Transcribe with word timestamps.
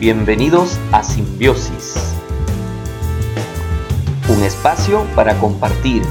Bienvenidos 0.00 0.78
a 0.92 1.02
Simbiosis, 1.04 2.14
un 4.30 4.42
espacio 4.42 5.04
para 5.14 5.38
compartir, 5.38 6.02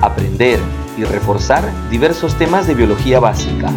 aprender 0.00 0.58
y 0.96 1.04
reforzar 1.04 1.70
diversos 1.90 2.36
temas 2.36 2.66
de 2.66 2.72
biología 2.72 3.20
básica. 3.20 3.70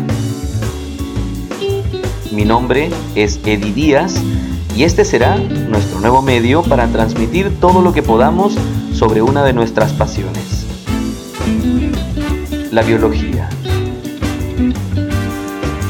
Mi 2.31 2.45
nombre 2.45 2.91
es 3.13 3.41
Eddie 3.45 3.73
Díaz 3.73 4.16
y 4.73 4.85
este 4.85 5.03
será 5.03 5.35
nuestro 5.35 5.99
nuevo 5.99 6.21
medio 6.21 6.63
para 6.63 6.88
transmitir 6.88 7.59
todo 7.59 7.81
lo 7.81 7.91
que 7.91 8.04
podamos 8.04 8.55
sobre 8.93 9.21
una 9.21 9.43
de 9.43 9.52
nuestras 9.52 9.91
pasiones, 9.91 10.65
la 12.71 12.84
biología. 12.84 13.49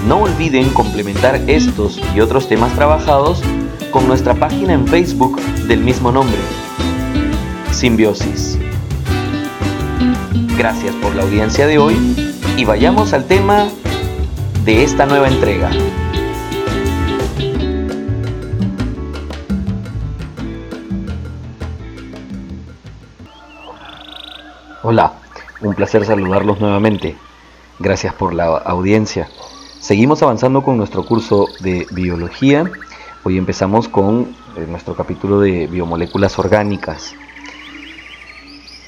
No 0.08 0.22
olviden 0.22 0.70
complementar 0.72 1.44
estos 1.46 2.02
y 2.16 2.22
otros 2.22 2.48
temas 2.48 2.74
trabajados 2.74 3.44
con 3.98 4.08
nuestra 4.08 4.36
página 4.36 4.74
en 4.74 4.88
Facebook 4.88 5.42
del 5.68 5.80
mismo 5.80 6.12
nombre, 6.12 6.38
Simbiosis. 7.72 8.60
Gracias 10.56 10.94
por 10.98 11.16
la 11.16 11.24
audiencia 11.24 11.66
de 11.66 11.80
hoy 11.80 11.96
y 12.58 12.64
vayamos 12.64 13.14
al 13.14 13.26
tema 13.26 13.68
de 14.64 14.84
esta 14.84 15.08
nueva 15.08 15.28
entrega. 15.28 15.72
Hola, 24.84 25.14
un 25.62 25.74
placer 25.74 26.06
saludarlos 26.06 26.60
nuevamente. 26.60 27.18
Gracias 27.80 28.14
por 28.14 28.36
la 28.36 28.46
audiencia. 28.58 29.28
Seguimos 29.80 30.22
avanzando 30.22 30.62
con 30.62 30.78
nuestro 30.78 31.04
curso 31.04 31.48
de 31.62 31.88
biología. 31.90 32.70
Hoy 33.24 33.38
empezamos 33.38 33.88
con 33.88 34.36
eh, 34.56 34.66
nuestro 34.68 34.96
capítulo 34.96 35.40
de 35.40 35.68
biomoléculas 35.68 36.38
orgánicas. 36.40 37.14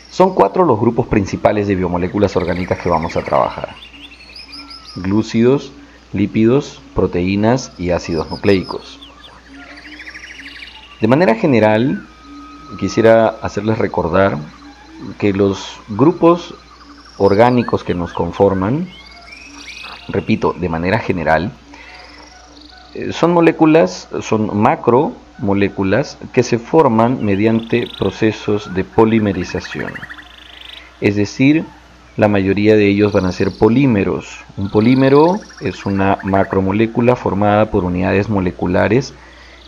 Son 0.10 0.34
cuatro 0.34 0.66
los 0.66 0.80
grupos 0.80 1.08
principales 1.08 1.68
de 1.68 1.76
biomoléculas 1.76 2.36
orgánicas 2.36 2.80
que 2.80 2.90
vamos 2.90 3.18
a 3.18 3.24
trabajar. 3.24 3.76
Glúcidos, 4.96 5.72
lípidos, 6.14 6.82
proteínas 6.96 7.72
y 7.78 7.92
ácidos 7.92 8.30
nucleicos. 8.30 9.00
De 11.02 11.08
manera 11.08 11.36
general, 11.36 12.06
quisiera 12.80 13.28
hacerles 13.28 13.78
recordar 13.78 14.38
que 15.18 15.34
los 15.34 15.78
grupos 15.90 16.54
orgánicos 17.18 17.84
que 17.84 17.94
nos 17.94 18.14
conforman 18.14 18.88
repito, 20.12 20.54
de 20.54 20.70
manera 20.70 21.00
general, 21.00 21.52
son 23.12 23.34
moléculas, 23.34 24.10
son 24.22 24.58
macromoléculas 24.58 26.18
que 26.34 26.44
se 26.44 26.60
forman 26.60 27.24
mediante 27.24 27.88
procesos 27.98 28.74
de 28.74 28.84
polimerización. 28.84 29.94
Es 31.02 31.16
decir, 31.16 31.66
la 32.18 32.28
mayoría 32.28 32.76
de 32.76 32.88
ellos 32.88 33.14
van 33.14 33.26
a 33.26 33.32
ser 33.32 33.52
polímeros. 33.58 34.40
Un 34.58 34.70
polímero 34.70 35.40
es 35.62 35.86
una 35.86 36.18
macromolécula 36.24 37.16
formada 37.16 37.72
por 37.72 37.86
unidades 37.86 38.28
moleculares 38.28 39.14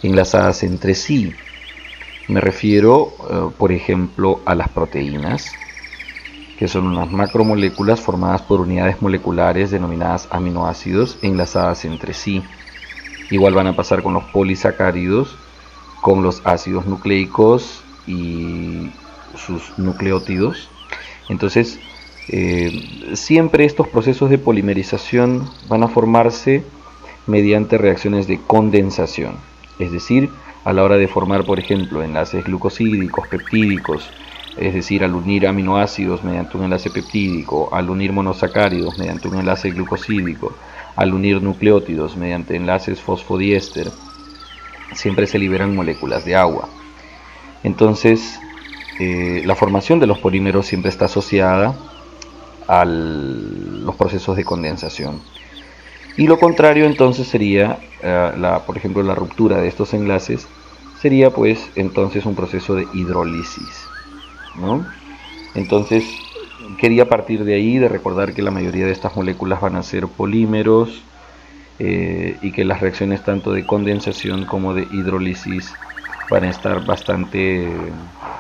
enlazadas 0.04 0.64
entre 0.64 0.96
sí. 0.96 1.34
Me 2.28 2.42
refiero, 2.42 3.14
eh, 3.30 3.54
por 3.58 3.72
ejemplo, 3.72 4.42
a 4.46 4.56
las 4.56 4.70
proteínas, 4.70 5.52
que 6.60 6.68
son 6.68 6.88
unas 6.88 7.12
macromoléculas 7.12 8.00
formadas 8.00 8.42
por 8.42 8.62
unidades 8.62 9.02
moleculares 9.02 9.72
denominadas 9.72 10.28
aminoácidos 10.30 11.18
enlazadas 11.22 11.86
entre 11.86 12.14
sí. 12.14 12.44
Igual 13.32 13.54
van 13.54 13.68
a 13.68 13.76
pasar 13.76 14.04
con 14.04 14.14
los 14.14 14.26
polisacáridos, 14.26 15.36
con 16.02 16.22
los 16.22 16.42
ácidos 16.46 16.86
nucleicos 16.86 17.84
y 18.06 18.92
sus 19.36 19.78
nucleótidos. 19.80 20.70
Entonces, 21.30 21.80
eh, 22.28 22.72
siempre 23.14 23.66
estos 23.66 23.88
procesos 23.88 24.30
de 24.30 24.38
polimerización 24.38 25.50
van 25.68 25.84
a 25.84 25.88
formarse 25.88 26.64
mediante 27.26 27.78
reacciones 27.78 28.28
de 28.28 28.40
condensación. 28.40 29.36
Es 29.80 29.92
decir, 29.92 30.30
a 30.64 30.74
la 30.74 30.84
hora 30.84 30.98
de 30.98 31.08
formar, 31.08 31.46
por 31.46 31.60
ejemplo, 31.60 32.04
enlaces 32.04 32.44
glucosídicos, 32.44 33.28
peptídicos, 33.28 34.10
es 34.58 34.74
decir, 34.74 35.04
al 35.04 35.16
unir 35.16 35.48
aminoácidos 35.48 36.24
mediante 36.24 36.58
un 36.58 36.66
enlace 36.66 36.90
peptídico, 36.90 37.70
al 37.74 37.90
unir 37.90 38.12
monosacáridos 38.12 38.98
mediante 38.98 39.28
un 39.28 39.40
enlace 39.40 39.72
glucosídico, 39.72 40.54
al 40.96 41.14
unir 41.14 41.42
nucleótidos 41.42 42.18
mediante 42.18 42.56
enlaces 42.56 43.02
fosfodiéster, 43.02 43.90
siempre 44.94 45.28
se 45.28 45.40
liberan 45.40 45.76
moléculas 45.76 46.26
de 46.26 46.36
agua. 46.36 46.70
Entonces, 47.64 48.40
eh, 49.00 49.44
la 49.46 49.56
formación 49.56 50.00
de 50.00 50.08
los 50.08 50.20
polímeros 50.20 50.66
siempre 50.66 50.90
está 50.90 51.06
asociada 51.06 51.76
a 52.68 52.86
los 52.86 53.96
procesos 53.96 54.36
de 54.36 54.44
condensación. 54.44 55.22
Y 56.18 56.28
lo 56.28 56.40
contrario 56.40 56.86
entonces 56.86 57.28
sería, 57.28 57.80
eh, 58.02 58.32
por 58.66 58.78
ejemplo, 58.78 59.02
la 59.04 59.16
ruptura 59.16 59.62
de 59.62 59.68
estos 59.68 59.94
enlaces, 59.94 60.48
sería 61.02 61.32
pues 61.32 61.70
entonces 61.76 62.26
un 62.26 62.36
proceso 62.36 62.76
de 62.76 62.88
hidrólisis. 62.94 63.88
Entonces, 65.56 66.06
quería 66.78 67.08
partir 67.08 67.44
de 67.44 67.56
ahí, 67.56 67.78
de 67.78 67.88
recordar 67.88 68.34
que 68.34 68.42
la 68.42 68.52
mayoría 68.52 68.86
de 68.86 68.92
estas 68.92 69.16
moléculas 69.16 69.62
van 69.62 69.76
a 69.76 69.84
ser 69.84 70.08
polímeros 70.08 71.04
eh, 71.80 72.38
y 72.42 72.52
que 72.52 72.66
las 72.66 72.82
reacciones 72.82 73.24
tanto 73.24 73.52
de 73.52 73.66
condensación 73.66 74.46
como 74.46 74.74
de 74.74 74.88
hidrólisis 74.92 75.74
van 76.30 76.44
a 76.46 76.50
estar 76.50 76.86
bastante 76.86 77.68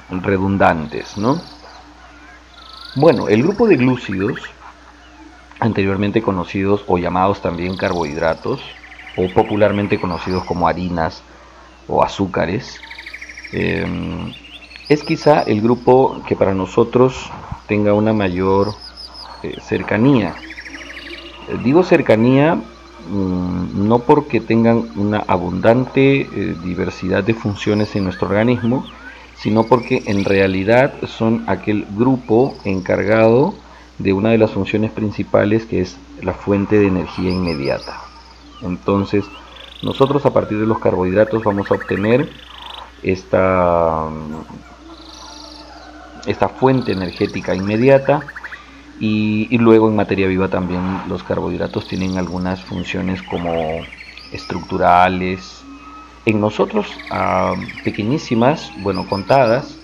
redundantes, 0.10 1.16
Bueno, 2.96 3.28
el 3.30 3.44
grupo 3.44 3.68
de 3.68 3.78
glúcidos, 3.78 4.40
anteriormente 5.60 6.22
conocidos 6.22 6.84
o 6.88 6.98
llamados 6.98 7.42
también 7.42 7.78
carbohidratos, 7.78 8.62
o 9.18 9.28
popularmente 9.34 10.00
conocidos 10.00 10.44
como 10.46 10.68
harinas 10.68 11.22
o 11.88 12.04
azúcares, 12.04 12.80
eh, 13.52 13.86
es 14.91 15.03
quizá 15.03 15.41
el 15.44 15.62
grupo 15.62 16.22
que 16.28 16.35
para 16.35 16.53
nosotros 16.53 17.31
tenga 17.66 17.94
una 17.94 18.12
mayor 18.12 18.74
eh, 19.41 19.56
cercanía. 19.62 20.35
Eh, 21.47 21.57
digo 21.63 21.81
cercanía 21.81 22.56
mm, 22.56 23.88
no 23.88 24.00
porque 24.00 24.41
tengan 24.41 24.90
una 24.97 25.19
abundante 25.19 26.24
eh, 26.24 26.56
diversidad 26.62 27.24
de 27.24 27.34
funciones 27.34 27.96
en 27.96 28.03
nuestro 28.03 28.28
organismo, 28.28 28.85
sino 29.38 29.63
porque 29.63 30.03
en 30.07 30.25
realidad 30.25 30.94
son 31.07 31.46
aquel 31.47 31.88
grupo 31.96 32.53
encargado 32.66 33.53
de 33.97 34.12
una 34.12 34.31
de 34.31 34.40
las 34.40 34.51
funciones 34.51 34.91
principales 34.91 35.66
que 35.66 35.80
es 35.80 35.96
la 36.22 36.34
fuente 36.34 36.78
de 36.78 36.88
energía 36.88 37.31
inmediata. 37.31 38.01
Entonces, 38.62 39.24
nosotros 39.84 40.25
a 40.25 40.34
partir 40.34 40.59
de 40.59 40.68
los 40.68 40.80
carbohidratos 40.80 41.46
vamos 41.46 41.72
a 41.72 41.75
obtener 41.75 42.30
esta 43.03 44.09
esta 46.26 46.50
fuente 46.50 46.92
energética 46.92 47.56
inmediata 47.56 48.24
y, 49.00 49.58
luego 49.58 49.90
en 49.90 49.96
materia 49.96 50.28
viva 50.28 50.48
también 50.48 50.82
los 51.09 51.24
carbohidratos 51.24 51.88
tienen 51.88 52.18
algunas 52.18 52.62
funciones 52.62 53.22
como 53.24 53.82
estructurales, 54.31 55.64
en 56.26 56.40
nosotros 56.40 56.88
ah, 57.10 57.56
pequeñísimas, 57.84 58.72
bueno, 58.84 59.08
contadas, 59.08 59.76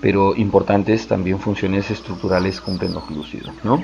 pero 0.00 0.36
importantes 0.36 1.08
también 1.08 1.40
funciones 1.40 1.90
estructurales 1.90 2.60
cumplen 2.60 2.94
los 2.94 3.08
glúcidos. 3.08 3.52
¿no? 3.64 3.82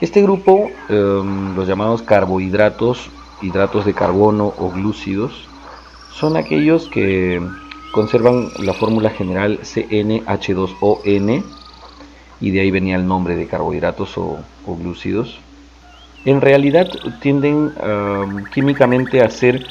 Este 0.00 0.22
grupo, 0.22 0.70
em, 0.88 1.54
los 1.56 1.66
llamados 1.66 2.02
carbohidratos, 2.02 3.10
hidratos 3.42 3.84
de 3.84 3.94
carbono 3.94 4.52
o 4.58 4.70
glúcidos, 4.70 5.48
son 6.12 6.36
aquellos 6.36 6.88
que 6.88 7.40
conservan 7.92 8.48
la 8.58 8.74
fórmula 8.74 9.10
general 9.10 9.60
CnH2ON 9.60 11.44
y 12.40 12.50
de 12.50 12.60
ahí 12.60 12.70
venía 12.70 12.96
el 12.96 13.06
nombre 13.06 13.36
de 13.36 13.46
carbohidratos 13.46 14.16
o, 14.18 14.38
glúcidos. 14.66 15.40
En 16.24 16.40
realidad 16.40 16.88
tienden 17.20 17.72
químicamente 18.52 19.22
a 19.22 19.30
ser 19.30 19.66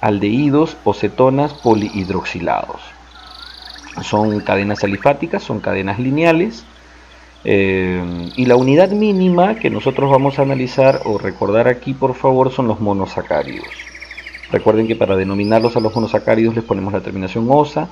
aldehídos 0.00 0.76
o 0.84 0.94
cetonas 0.94 1.54
polihidroxilados. 1.54 2.80
Son 4.02 4.40
cadenas 4.40 4.84
alifáticas, 4.84 5.42
son 5.42 5.60
cadenas 5.60 5.98
lineales. 5.98 6.64
Eh, 7.44 8.30
y 8.36 8.46
la 8.46 8.56
unidad 8.56 8.90
mínima 8.90 9.56
que 9.56 9.68
nosotros 9.68 10.10
vamos 10.10 10.38
a 10.38 10.42
analizar 10.42 11.00
o 11.04 11.18
recordar 11.18 11.66
aquí, 11.66 11.92
por 11.92 12.14
favor, 12.14 12.52
son 12.52 12.68
los 12.68 12.80
monosacáridos. 12.80 13.91
Recuerden 14.52 14.86
que 14.86 14.96
para 14.96 15.16
denominarlos 15.16 15.76
a 15.76 15.80
los 15.80 15.94
monosacáridos 15.94 16.54
les 16.54 16.62
ponemos 16.62 16.92
la 16.92 17.00
terminación 17.00 17.46
osa 17.48 17.88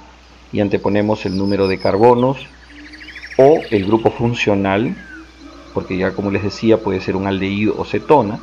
y 0.53 0.61
anteponemos 0.61 1.25
el 1.25 1.39
número 1.39 1.67
de 1.69 1.79
carbonos 1.79 2.37
o 3.39 3.63
el 3.71 3.87
grupo 3.87 4.11
funcional, 4.11 4.95
porque 5.73 5.97
ya 5.97 6.13
como 6.13 6.31
les 6.31 6.43
decía 6.43 6.77
puede 6.77 7.01
ser 7.01 7.17
un 7.17 7.27
aldehído 7.27 7.75
o 7.79 7.87
cetona. 7.87 8.39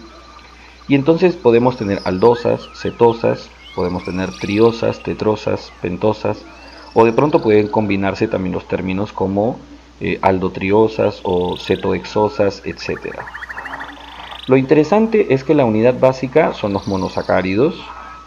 Y 0.88 0.96
entonces 0.96 1.36
podemos 1.36 1.78
tener 1.78 2.02
aldosas, 2.06 2.68
cetosas, 2.74 3.52
podemos 3.76 4.04
tener 4.04 4.32
triosas, 4.40 5.04
tetrosas, 5.04 5.72
pentosas, 5.84 6.44
o 6.96 7.06
de 7.06 7.14
pronto 7.14 7.40
pueden 7.40 7.68
combinarse 7.68 8.28
también 8.28 8.54
los 8.54 8.68
términos 8.68 9.14
como 9.14 9.60
eh, 10.00 10.18
aldotriosas 10.24 11.20
o 11.22 11.56
cetoexosas, 11.58 12.64
etc. 12.66 13.16
Lo 14.48 14.58
interesante 14.58 15.36
es 15.36 15.44
que 15.44 15.54
la 15.54 15.66
unidad 15.66 16.00
básica 16.00 16.54
son 16.54 16.74
los 16.74 16.88
monosacáridos, 16.88 17.76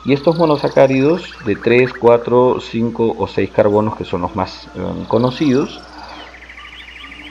y 0.05 0.13
estos 0.15 0.37
monosacáridos 0.37 1.37
de 1.45 1.57
3, 1.57 1.93
4, 1.93 2.61
5 2.61 3.17
o 3.19 3.27
6 3.27 3.51
carbonos, 3.51 3.97
que 3.97 4.05
son 4.05 4.23
los 4.23 4.35
más 4.35 4.69
eh, 4.75 5.05
conocidos, 5.09 5.81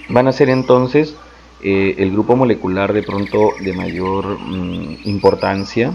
van 0.10 0.28
a 0.28 0.32
ser 0.32 0.50
entonces 0.50 1.16
eh, 1.62 1.96
el 1.98 2.12
grupo 2.12 2.36
molecular 2.36 2.94
de 2.94 3.04
pronto 3.04 3.56
de 3.60 3.74
mayor 3.74 4.40
mm, 4.40 4.98
importancia, 5.06 5.94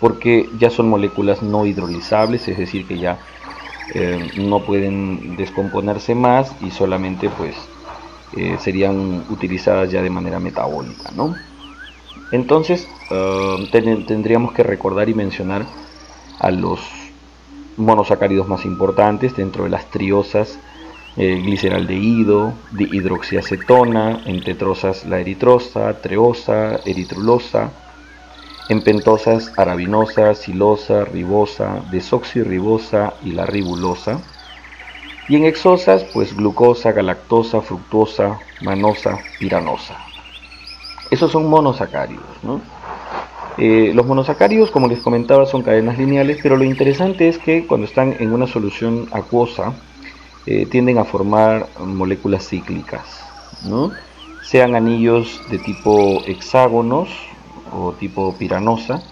porque 0.00 0.48
ya 0.58 0.68
son 0.68 0.88
moléculas 0.88 1.42
no 1.42 1.64
hidrolizables, 1.64 2.48
es 2.48 2.58
decir, 2.58 2.86
que 2.86 2.98
ya 2.98 3.18
eh, 3.94 4.18
no 4.36 4.60
pueden 4.60 5.36
descomponerse 5.36 6.14
más 6.14 6.54
y 6.60 6.70
solamente 6.70 7.30
pues 7.30 7.56
serían 8.60 9.26
utilizadas 9.28 9.92
ya 9.92 10.00
de 10.00 10.08
manera 10.08 10.38
metabólica, 10.38 11.10
¿no? 11.14 11.34
Entonces 12.32 12.88
eh, 13.10 13.68
tendríamos 14.06 14.52
que 14.52 14.62
recordar 14.62 15.08
y 15.08 15.14
mencionar 15.14 15.66
a 16.38 16.50
los 16.50 16.80
monosacáridos 17.76 18.48
más 18.48 18.64
importantes 18.64 19.36
dentro 19.36 19.64
de 19.64 19.70
las 19.70 19.90
triosas, 19.90 20.58
eh, 21.16 21.40
gliceraldehído, 21.44 22.54
hidroxiacetona, 22.78 24.22
en 24.24 24.42
tetrosas 24.42 25.04
la 25.04 25.20
eritrosa, 25.20 26.00
treosa, 26.00 26.80
eritrulosa, 26.86 27.70
en 28.70 28.80
pentosas 28.80 29.52
arabinosa, 29.58 30.34
silosa, 30.34 31.04
ribosa, 31.04 31.82
desoxirribosa 31.90 33.14
y 33.22 33.32
la 33.32 33.44
ribulosa. 33.44 34.20
Y 35.28 35.36
en 35.36 35.44
exosas, 35.44 36.04
pues 36.04 36.34
glucosa, 36.34 36.92
galactosa, 36.92 37.60
fructosa, 37.60 38.40
manosa, 38.62 39.18
piranosa. 39.38 40.11
Esos 41.12 41.30
son 41.30 41.46
monosacáridos. 41.46 42.24
Eh, 43.58 43.92
los 43.94 44.06
monosacáridos, 44.06 44.70
como 44.70 44.88
les 44.88 45.00
comentaba, 45.00 45.44
son 45.44 45.62
cadenas 45.62 45.98
lineales, 45.98 46.38
pero 46.42 46.56
lo 46.56 46.64
interesante 46.64 47.28
es 47.28 47.36
que 47.36 47.66
cuando 47.66 47.86
están 47.86 48.16
en 48.18 48.32
una 48.32 48.46
solución 48.46 49.08
acuosa, 49.12 49.74
eh, 50.46 50.64
tienden 50.64 50.96
a 50.96 51.04
formar 51.04 51.68
moléculas 51.78 52.48
cíclicas, 52.48 53.04
sean 54.42 54.74
anillos 54.74 55.42
de 55.50 55.58
tipo 55.58 56.22
hexágonos 56.26 57.10
o 57.70 57.92
tipo 57.92 58.34
piranosa 58.38 59.02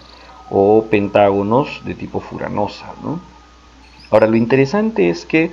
o 0.49 0.87
pentágonos 0.89 1.83
de 1.85 1.93
tipo 1.93 2.19
furanosa. 2.19 2.87
Ahora, 4.09 4.25
lo 4.25 4.37
interesante 4.37 5.11
es 5.11 5.23
que 5.23 5.51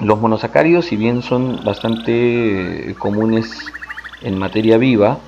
los 0.00 0.18
monosacáridos, 0.18 0.86
si 0.86 0.96
bien 0.96 1.20
son 1.20 1.60
bastante 1.62 2.96
comunes 2.98 3.70
en 4.22 4.38
materia 4.38 4.78
viva, 4.78 5.18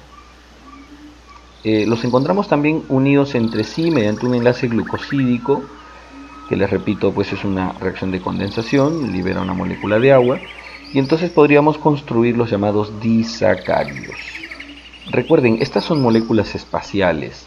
eh, 1.64 1.87
los 1.87 2.05
encontramos 2.05 2.46
también 2.46 2.85
unidos 2.88 3.35
entre 3.35 3.64
sí 3.64 3.91
mediante 3.91 4.26
un 4.26 4.35
enlace 4.35 4.69
glucosídico, 4.69 5.62
que 6.49 6.56
les 6.56 6.69
repito, 6.69 7.12
pues 7.12 7.32
es 7.32 7.43
una 7.43 7.73
reacción 7.73 8.11
de 8.11 8.20
condensación, 8.20 9.11
libera 9.12 9.41
una 9.41 9.55
molécula 9.55 9.99
de 9.99 10.12
agua, 10.12 10.38
y 10.93 10.99
entonces 10.99 11.31
podríamos 11.31 11.79
construir 11.79 12.37
los 12.37 12.50
llamados 12.50 13.00
disacáridos. 13.00 14.17
Recuerden, 15.11 15.56
estas 15.61 15.85
son 15.85 16.02
moléculas 16.02 16.55
espaciales, 16.55 17.47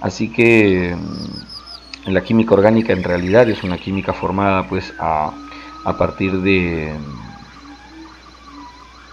así 0.00 0.28
que 0.28 0.96
mm, 0.96 2.10
la 2.12 2.22
química 2.22 2.54
orgánica 2.54 2.92
en 2.92 3.02
realidad 3.02 3.50
es 3.50 3.64
una 3.64 3.78
química 3.78 4.12
formada 4.12 4.68
pues 4.68 4.94
a, 5.00 5.32
a 5.84 5.98
partir 5.98 6.40
de 6.42 6.94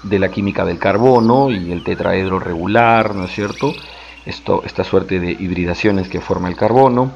de 0.03 0.19
la 0.19 0.29
química 0.29 0.65
del 0.65 0.79
carbono 0.79 1.51
y 1.51 1.71
el 1.71 1.83
tetraedro 1.83 2.39
regular, 2.39 3.15
¿no 3.15 3.25
es 3.25 3.31
cierto? 3.31 3.73
Esto, 4.25 4.63
esta 4.65 4.83
suerte 4.83 5.19
de 5.19 5.31
hibridaciones 5.31 6.09
que 6.09 6.21
forma 6.21 6.49
el 6.49 6.55
carbono. 6.55 7.11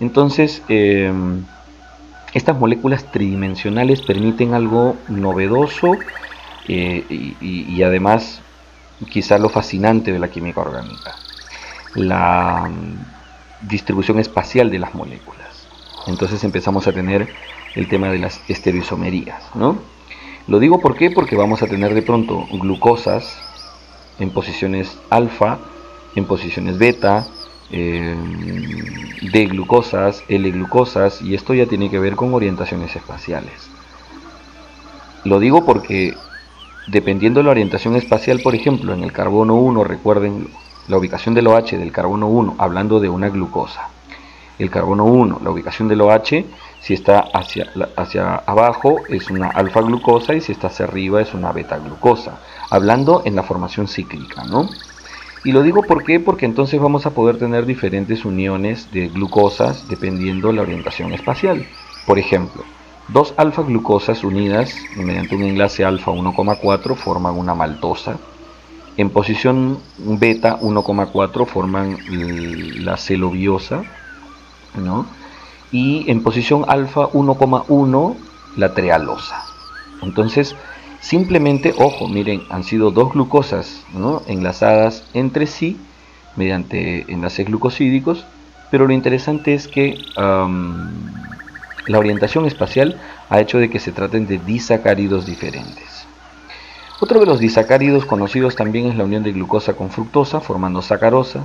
Entonces, 0.00 0.62
em, 0.68 1.44
estas 2.34 2.58
moléculas 2.58 3.10
tridimensionales 3.12 4.02
permiten 4.02 4.54
algo 4.54 4.96
novedoso 5.08 5.98
eh, 6.68 7.04
y, 7.40 7.82
además 7.82 8.40
quizá 9.10 9.38
lo 9.38 9.48
fascinante 9.48 10.12
de 10.12 10.18
la 10.18 10.28
química 10.28 10.60
orgánica, 10.60 11.16
la 11.94 12.68
mm, 12.70 13.68
distribución 13.68 14.18
espacial 14.20 14.70
de 14.70 14.78
las 14.78 14.94
moléculas. 14.94 15.66
Entonces 16.06 16.42
empezamos 16.44 16.86
a 16.86 16.92
tener 16.92 17.28
el 17.74 17.88
tema 17.88 18.10
de 18.10 18.18
las 18.18 18.40
estereoisomerías, 18.48 19.42
¿no? 19.54 19.78
Lo 20.48 20.58
digo 20.58 20.80
porque 20.80 21.36
vamos 21.36 21.62
a 21.62 21.68
tener 21.68 21.94
de 21.94 22.02
pronto 22.02 22.46
glucosas 22.50 23.38
en 24.18 24.30
posiciones 24.30 24.98
alfa, 25.10 25.58
en 26.14 26.26
posiciones 26.26 26.78
beta, 26.78 27.26
eh, 27.70 28.16
D 29.22 29.46
glucosas, 29.46 30.24
L 30.28 30.50
glucosas, 30.50 31.22
y 31.22 31.34
esto 31.34 31.54
ya 31.54 31.66
tiene 31.66 31.90
que 31.90 31.98
ver 31.98 32.16
con 32.16 32.34
orientaciones 32.34 32.94
espaciales. 32.96 33.70
Lo 35.24 35.38
digo 35.38 35.64
porque 35.64 36.16
dependiendo 36.86 37.40
de 37.40 37.44
la 37.44 37.50
orientación 37.52 37.94
espacial, 37.94 38.40
por 38.40 38.54
ejemplo, 38.54 38.92
en 38.92 39.04
el 39.04 39.12
carbono 39.12 39.54
1, 39.54 39.84
recuerden 39.84 40.48
la 40.88 40.98
ubicación 40.98 41.34
del 41.34 41.46
OH 41.46 41.78
del 41.78 41.92
carbono 41.92 42.26
1, 42.26 42.56
hablando 42.58 42.98
de 42.98 43.08
una 43.08 43.28
glucosa. 43.28 43.88
El 44.58 44.70
carbono 44.70 45.04
1, 45.04 45.40
la 45.42 45.50
ubicación 45.50 45.88
del 45.88 46.00
OH 46.00 46.44
si 46.82 46.94
está 46.94 47.20
hacia, 47.20 47.72
hacia 47.96 48.34
abajo 48.34 48.96
es 49.08 49.30
una 49.30 49.48
alfa 49.48 49.80
glucosa 49.82 50.34
y 50.34 50.40
si 50.40 50.50
está 50.50 50.66
hacia 50.66 50.84
arriba 50.84 51.22
es 51.22 51.32
una 51.32 51.52
beta 51.52 51.78
glucosa. 51.78 52.40
Hablando 52.70 53.22
en 53.24 53.36
la 53.36 53.44
formación 53.44 53.86
cíclica, 53.86 54.42
¿no? 54.44 54.68
Y 55.44 55.52
lo 55.52 55.62
digo 55.62 55.82
por 55.82 56.02
qué, 56.02 56.18
porque 56.18 56.44
entonces 56.44 56.80
vamos 56.80 57.06
a 57.06 57.10
poder 57.10 57.38
tener 57.38 57.66
diferentes 57.66 58.24
uniones 58.24 58.90
de 58.92 59.08
glucosas 59.08 59.88
dependiendo 59.88 60.48
de 60.48 60.54
la 60.54 60.62
orientación 60.62 61.12
espacial. 61.12 61.66
Por 62.04 62.18
ejemplo, 62.18 62.64
dos 63.08 63.32
alfa 63.36 63.62
glucosas 63.62 64.24
unidas 64.24 64.74
mediante 64.96 65.36
un 65.36 65.44
enlace 65.44 65.84
alfa 65.84 66.10
1,4 66.10 66.96
forman 66.96 67.36
una 67.38 67.54
maltosa. 67.54 68.18
En 68.96 69.10
posición 69.10 69.78
beta 69.98 70.58
1,4 70.60 71.46
forman 71.46 71.96
la 72.84 72.96
celobiosa, 72.96 73.84
y 75.70 76.10
en 76.10 76.22
posición 76.22 76.64
alfa 76.68 77.08
1,1 77.08 78.16
la 78.56 78.74
trealosa. 78.74 79.42
Entonces, 80.02 80.54
simplemente, 81.00 81.74
ojo, 81.78 82.08
miren, 82.08 82.42
han 82.50 82.64
sido 82.64 82.90
dos 82.90 83.12
glucosas 83.12 83.84
enlazadas 84.26 85.04
entre 85.14 85.46
sí 85.46 85.78
mediante 86.36 87.10
enlaces 87.12 87.46
glucosídicos, 87.46 88.24
pero 88.70 88.86
lo 88.86 88.92
interesante 88.92 89.54
es 89.54 89.68
que 89.68 89.98
la 90.16 91.98
orientación 91.98 92.46
espacial 92.46 93.00
ha 93.28 93.40
hecho 93.40 93.58
de 93.58 93.70
que 93.70 93.80
se 93.80 93.92
traten 93.92 94.26
de 94.26 94.38
disacáridos 94.38 95.26
diferentes. 95.26 96.06
Otro 97.00 97.18
de 97.18 97.26
los 97.26 97.40
disacáridos 97.40 98.04
conocidos 98.04 98.54
también 98.54 98.86
es 98.86 98.96
la 98.96 99.04
unión 99.04 99.24
de 99.24 99.32
glucosa 99.32 99.74
con 99.74 99.90
fructosa 99.90 100.40
formando 100.40 100.82
sacarosa 100.82 101.44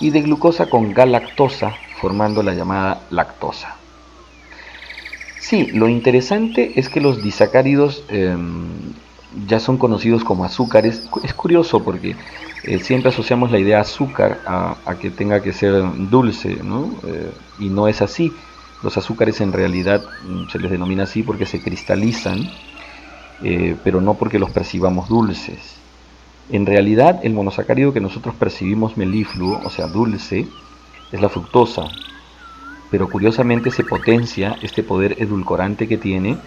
y 0.00 0.08
de 0.10 0.22
glucosa 0.22 0.70
con 0.70 0.94
galactosa 0.94 1.74
formando 2.00 2.42
la 2.42 2.54
llamada 2.54 3.00
lactosa. 3.10 3.76
Sí, 5.38 5.66
lo 5.72 5.88
interesante 5.88 6.72
es 6.76 6.88
que 6.88 7.00
los 7.00 7.22
disacáridos 7.22 8.04
em, 8.08 8.68
ya 9.46 9.58
son 9.60 9.78
conocidos 9.78 10.22
como 10.24 10.44
azúcares. 10.44 11.08
Es 11.24 11.34
curioso 11.34 11.82
porque 11.82 12.14
eh, 12.62 12.78
siempre 12.78 13.10
asociamos 13.10 13.50
la 13.50 13.58
idea 13.58 13.80
azúcar 13.80 14.40
a, 14.46 14.94
que 15.00 15.10
tenga 15.10 15.42
que 15.42 15.52
ser 15.52 15.82
dulce. 16.10 16.52
Eh, 16.52 17.30
y 17.58 17.68
no 17.68 17.88
es 17.88 18.02
así. 18.02 18.32
Los 18.82 18.96
azúcares 18.96 19.40
en 19.40 19.52
realidad 19.52 20.02
mm, 20.24 20.48
se 20.50 20.58
les 20.58 20.70
denomina 20.70 21.04
así 21.04 21.22
porque 21.22 21.46
se 21.46 21.60
cristalizan, 21.60 22.50
eh, 23.42 23.76
pero 23.82 24.00
no 24.00 24.14
porque 24.14 24.38
los 24.38 24.50
percibamos 24.50 25.08
dulces. 25.08 25.76
En 26.50 26.66
realidad, 26.66 27.20
el 27.22 27.32
monosacárido 27.32 27.92
que 27.92 28.00
nosotros 28.00 28.34
percibimos 28.34 28.96
melifluo, 28.96 29.60
o 29.64 29.70
sea, 29.70 29.86
dulce, 29.86 30.48
es 31.12 31.20
la 31.20 31.28
fructosa, 31.28 31.84
pero 32.90 33.08
curiosamente 33.08 33.70
se 33.70 33.84
potencia 33.84 34.56
este 34.62 34.82
poder 34.82 35.16
edulcorante 35.18 35.86
que 35.88 35.96
tiene 35.96 36.38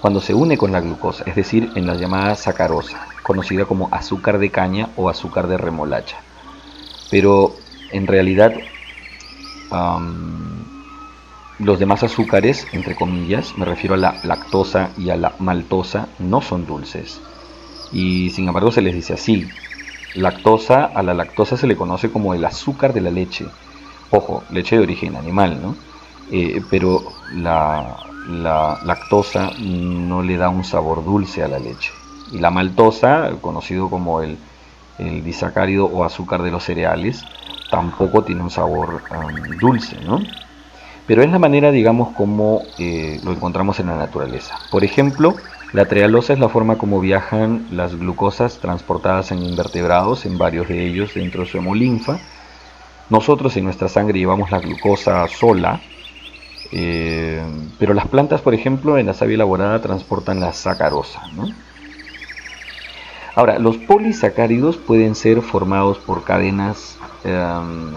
cuando 0.00 0.20
se 0.20 0.34
une 0.34 0.58
con 0.58 0.72
la 0.72 0.80
glucosa, 0.80 1.24
es 1.26 1.34
decir, 1.34 1.70
en 1.74 1.86
la 1.86 1.94
llamada 1.94 2.34
sacarosa, 2.36 3.08
conocida 3.22 3.64
como 3.64 3.88
azúcar 3.90 4.38
de 4.38 4.50
caña 4.50 4.90
o 4.96 5.08
azúcar 5.08 5.48
de 5.48 5.56
remolacha. 5.56 6.18
Pero 7.10 7.54
en 7.92 8.06
realidad 8.06 8.54
los 11.58 11.78
demás 11.78 12.02
azúcares, 12.02 12.66
entre 12.72 12.94
comillas, 12.94 13.56
me 13.56 13.64
refiero 13.64 13.94
a 13.94 13.98
la 13.98 14.14
lactosa 14.22 14.90
y 14.98 15.10
a 15.10 15.16
la 15.16 15.34
maltosa, 15.38 16.08
no 16.18 16.42
son 16.42 16.66
dulces. 16.66 17.20
Y 17.90 18.30
sin 18.30 18.48
embargo 18.48 18.70
se 18.70 18.82
les 18.82 18.94
dice 18.94 19.14
así. 19.14 19.48
Lactosa, 20.14 20.84
a 20.84 21.02
la 21.02 21.14
lactosa 21.14 21.56
se 21.56 21.66
le 21.66 21.76
conoce 21.76 22.10
como 22.10 22.34
el 22.34 22.44
azúcar 22.44 22.92
de 22.92 23.00
la 23.00 23.10
leche 23.10 23.46
Ojo, 24.10 24.44
leche 24.50 24.76
de 24.76 24.82
origen 24.82 25.16
animal, 25.16 25.60
¿no? 25.60 25.76
Eh, 26.30 26.62
pero 26.70 27.02
la, 27.34 27.96
lactosa 28.84 29.52
no 29.60 30.22
le 30.22 30.36
da 30.36 30.48
un 30.48 30.64
sabor 30.64 31.04
dulce 31.04 31.42
a 31.42 31.48
la 31.48 31.58
leche. 31.58 31.92
Y 32.32 32.38
la 32.38 32.50
maltosa, 32.50 33.30
conocido 33.40 33.88
como 33.88 34.20
el, 34.20 34.36
el 34.98 35.22
disacárido 35.22 35.86
o 35.86 36.04
azúcar 36.04 36.42
de 36.42 36.50
los 36.50 36.64
cereales, 36.64 37.24
tampoco 37.70 38.22
tiene 38.22 38.42
un 38.42 38.50
sabor 38.50 39.02
um, 39.10 39.58
dulce, 39.58 39.96
¿no? 40.04 40.20
Pero 41.06 41.22
es 41.22 41.30
la 41.30 41.38
manera, 41.38 41.70
digamos, 41.70 42.14
como 42.16 42.62
eh, 42.78 43.20
lo 43.22 43.30
encontramos 43.32 43.78
en 43.78 43.86
la 43.86 43.96
naturaleza. 43.96 44.56
Por 44.72 44.82
ejemplo, 44.82 45.36
la 45.72 45.84
trealosa 45.86 46.32
es 46.32 46.40
la 46.40 46.48
forma 46.48 46.78
como 46.78 46.98
viajan 46.98 47.66
las 47.70 47.94
glucosas 47.96 48.58
transportadas 48.58 49.30
en 49.30 49.42
invertebrados, 49.42 50.26
en 50.26 50.36
varios 50.36 50.68
de 50.68 50.84
ellos 50.84 51.14
dentro 51.14 51.44
de 51.44 51.48
su 51.48 51.58
hemolinfa. 51.58 52.18
Nosotros 53.08 53.56
en 53.56 53.64
nuestra 53.64 53.88
sangre 53.88 54.18
llevamos 54.18 54.50
la 54.50 54.58
glucosa 54.58 55.26
sola, 55.28 55.80
eh, 56.72 57.42
pero 57.78 57.94
las 57.94 58.08
plantas, 58.08 58.40
por 58.40 58.54
ejemplo, 58.54 58.98
en 58.98 59.06
la 59.06 59.14
savia 59.14 59.34
elaborada 59.34 59.80
transportan 59.80 60.40
la 60.40 60.52
sacarosa. 60.52 61.22
Ahora, 63.36 63.58
los 63.58 63.76
polisacáridos 63.76 64.76
pueden 64.76 65.14
ser 65.14 65.42
formados 65.42 65.98
por 65.98 66.24
cadenas, 66.24 66.98
em, 67.22 67.92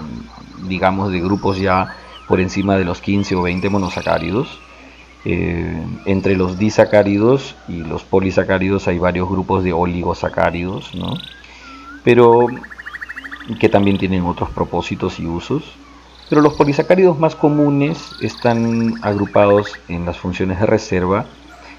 digamos, 0.68 1.12
de 1.12 1.22
grupos 1.22 1.58
ya 1.58 1.96
por 2.28 2.40
encima 2.40 2.78
de 2.78 2.86
los 2.86 3.02
15 3.02 3.36
o 3.36 3.42
20 3.42 3.70
monosacáridos. 3.70 4.60
Eh, 5.26 5.84
entre 6.06 6.36
los 6.36 6.58
disacáridos 6.58 7.56
y 7.68 7.84
los 7.84 8.04
polisacáridos 8.04 8.88
hay 8.88 9.00
varios 9.00 9.28
grupos 9.28 9.64
de 9.64 9.74
oligosacáridos, 9.74 10.96
¿no? 10.96 11.18
pero 12.04 12.48
que 13.58 13.70
también 13.70 13.98
tienen 13.98 14.26
otros 14.26 14.50
propósitos 14.50 15.20
y 15.20 15.26
usos. 15.26 15.64
Pero 16.30 16.42
los 16.42 16.54
polisacáridos 16.54 17.18
más 17.18 17.36
comunes 17.36 18.12
están 18.22 18.94
agrupados 19.02 19.74
en 19.88 20.06
las 20.06 20.18
funciones 20.18 20.60
de 20.60 20.68
reserva 20.68 21.26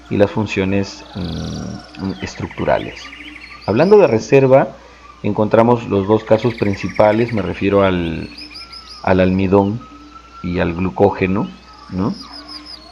y 0.09 0.17
las 0.17 0.29
funciones 0.29 1.05
mm, 1.15 2.21
estructurales. 2.21 3.05
Hablando 3.65 3.97
de 3.97 4.07
reserva, 4.07 4.75
encontramos 5.23 5.87
los 5.87 6.07
dos 6.07 6.25
casos 6.25 6.55
principales, 6.55 7.31
me 7.31 7.41
refiero 7.41 7.83
al, 7.83 8.29
al 9.03 9.19
almidón 9.21 9.79
y 10.43 10.59
al 10.59 10.73
glucógeno. 10.73 11.47
¿no? 11.91 12.13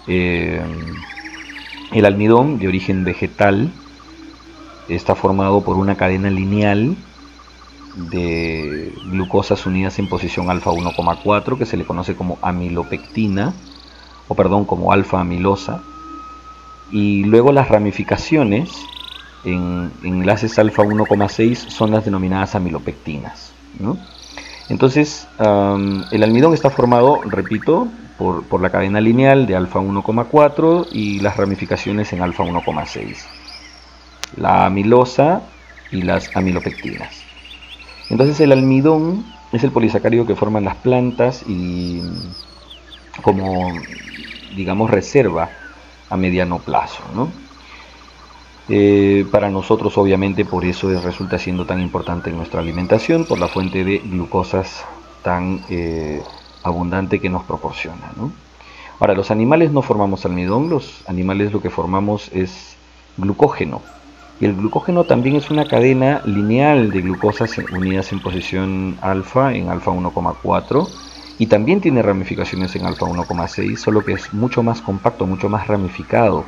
Eh, 0.07 0.61
el 1.91 2.05
almidón 2.05 2.59
de 2.59 2.67
origen 2.67 3.03
vegetal 3.03 3.69
está 4.87 5.15
formado 5.15 5.61
por 5.61 5.75
una 5.75 5.95
cadena 5.95 6.29
lineal 6.29 6.95
de 8.11 8.93
glucosas 9.11 9.65
unidas 9.65 9.99
en 9.99 10.07
posición 10.07 10.49
alfa 10.49 10.71
1,4 10.71 11.57
que 11.57 11.65
se 11.65 11.77
le 11.77 11.85
conoce 11.85 12.15
como 12.15 12.37
amilopectina 12.41 13.53
o 14.27 14.35
perdón 14.35 14.65
como 14.65 14.91
alfa 14.91 15.19
amilosa. 15.19 15.81
Y 16.91 17.23
luego 17.23 17.51
las 17.51 17.69
ramificaciones 17.69 18.71
en 19.43 19.91
enlaces 20.03 20.57
alfa 20.59 20.83
1,6 20.83 21.69
son 21.69 21.91
las 21.91 22.05
denominadas 22.05 22.55
amilopectinas 22.55 23.53
entonces 24.69 25.27
el 25.39 26.23
almidón 26.23 26.53
está 26.53 26.69
formado 26.69 27.21
repito 27.25 27.87
por, 28.17 28.43
por 28.43 28.61
la 28.61 28.69
cadena 28.69 28.99
lineal 28.99 29.45
de 29.45 29.55
alfa 29.55 29.79
1,4 29.79 30.87
y 30.91 31.19
las 31.19 31.37
ramificaciones 31.37 32.11
en 32.13 32.21
alfa 32.21 32.43
1,6 32.43 33.17
la 34.37 34.65
amilosa 34.65 35.41
y 35.91 36.01
las 36.01 36.35
amilopectinas 36.35 37.28
entonces 38.09 38.39
el 38.39 38.51
almidón 38.51 39.25
es 39.51 39.63
el 39.63 39.71
polisacárido 39.71 40.25
que 40.25 40.35
forman 40.35 40.65
las 40.65 40.75
plantas 40.75 41.43
y 41.47 42.01
como, 43.21 43.73
digamos, 44.55 44.89
reserva 44.89 45.49
a 46.09 46.17
mediano 46.17 46.59
plazo. 46.59 47.03
Eh, 48.67 49.25
para 49.31 49.49
nosotros, 49.49 49.97
obviamente, 49.97 50.45
por 50.45 50.63
eso 50.65 50.89
resulta 51.01 51.39
siendo 51.39 51.65
tan 51.65 51.81
importante 51.81 52.29
en 52.29 52.37
nuestra 52.37 52.61
alimentación, 52.61 53.25
por 53.25 53.39
la 53.39 53.47
fuente 53.47 53.83
de 53.83 53.97
glucosas 53.99 54.85
tan 55.23 55.61
eh, 55.69 56.21
abundante 56.63 57.19
que 57.19 57.29
nos 57.29 57.43
proporciona. 57.43 58.11
Ahora, 58.99 59.15
los 59.15 59.31
animales 59.31 59.71
no 59.71 59.81
formamos 59.81 60.25
almidón, 60.25 60.69
los 60.69 61.03
animales 61.07 61.51
lo 61.51 61.61
que 61.61 61.69
formamos 61.69 62.29
es 62.33 62.75
glucógeno. 63.17 63.81
Y 64.41 64.45
el 64.45 64.55
glucógeno 64.55 65.03
también 65.03 65.35
es 65.35 65.51
una 65.51 65.65
cadena 65.65 66.21
lineal 66.25 66.91
de 66.91 67.01
glucosas 67.01 67.57
unidas 67.73 68.11
en 68.13 68.21
posición 68.21 68.97
alfa, 69.01 69.53
en 69.53 69.67
alfa 69.69 69.91
1,4, 69.91 70.87
y 71.37 71.47
también 71.47 71.81
tiene 71.81 72.01
ramificaciones 72.01 72.75
en 72.75 72.85
alfa 72.85 73.05
1,6, 73.05 73.77
solo 73.77 74.03
que 74.03 74.13
es 74.13 74.33
mucho 74.33 74.63
más 74.63 74.81
compacto, 74.81 75.25
mucho 75.25 75.49
más 75.49 75.67
ramificado. 75.67 76.45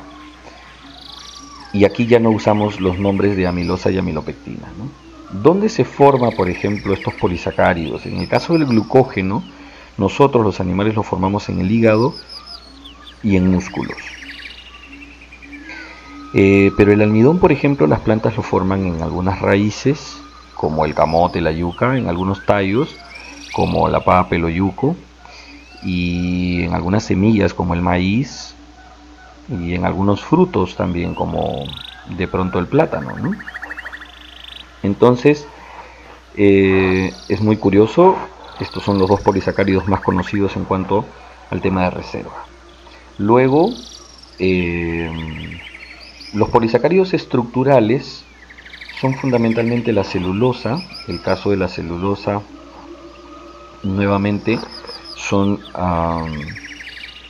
Y 1.74 1.84
aquí 1.84 2.06
ya 2.06 2.18
no 2.18 2.30
usamos 2.30 2.80
los 2.80 2.98
nombres 2.98 3.36
de 3.36 3.46
amilosa 3.46 3.90
y 3.90 3.98
amilopectina. 3.98 4.68
¿Dónde 5.42 5.68
se 5.68 5.84
forma, 5.84 6.30
por 6.30 6.50
ejemplo, 6.50 6.92
estos 6.92 7.14
polisacáridos? 7.14 8.04
En 8.04 8.18
el 8.18 8.28
caso 8.28 8.52
del 8.52 8.66
glucógeno, 8.66 9.42
nosotros 9.96 10.44
los 10.44 10.60
animales 10.60 10.94
lo 10.94 11.02
formamos 11.02 11.48
en 11.48 11.60
el 11.60 11.70
hígado 11.70 12.14
y 13.22 13.36
en 13.36 13.50
músculos. 13.50 14.21
Eh, 16.34 16.72
pero 16.76 16.92
el 16.92 17.02
almidón, 17.02 17.38
por 17.38 17.52
ejemplo, 17.52 17.86
las 17.86 18.00
plantas 18.00 18.36
lo 18.36 18.42
forman 18.42 18.86
en 18.86 19.02
algunas 19.02 19.40
raíces, 19.40 20.16
como 20.54 20.84
el 20.84 20.94
camote, 20.94 21.40
la 21.40 21.52
yuca, 21.52 21.96
en 21.96 22.08
algunos 22.08 22.46
tallos, 22.46 22.96
como 23.52 23.88
la 23.88 24.00
papa, 24.00 24.36
el 24.36 24.44
oyuco, 24.44 24.96
y 25.82 26.62
en 26.62 26.74
algunas 26.74 27.04
semillas, 27.04 27.52
como 27.52 27.74
el 27.74 27.82
maíz, 27.82 28.54
y 29.48 29.74
en 29.74 29.84
algunos 29.84 30.22
frutos 30.22 30.76
también, 30.76 31.14
como 31.14 31.64
de 32.16 32.28
pronto 32.28 32.58
el 32.58 32.66
plátano. 32.66 33.12
Entonces, 34.82 35.46
eh, 36.34 37.12
es 37.28 37.40
muy 37.40 37.56
curioso, 37.58 38.16
estos 38.58 38.82
son 38.82 38.98
los 38.98 39.08
dos 39.08 39.20
polisacáridos 39.20 39.86
más 39.86 40.00
conocidos 40.00 40.56
en 40.56 40.64
cuanto 40.64 41.04
al 41.50 41.60
tema 41.60 41.84
de 41.84 41.90
reserva. 41.90 42.44
Luego, 43.18 43.70
eh, 44.38 45.10
los 46.32 46.48
polisacáridos 46.48 47.14
estructurales 47.14 48.24
son 49.00 49.14
fundamentalmente 49.14 49.92
la 49.92 50.04
celulosa, 50.04 50.82
el 51.08 51.20
caso 51.20 51.50
de 51.50 51.56
la 51.56 51.68
celulosa 51.68 52.42
nuevamente 53.82 54.58
son 55.16 55.60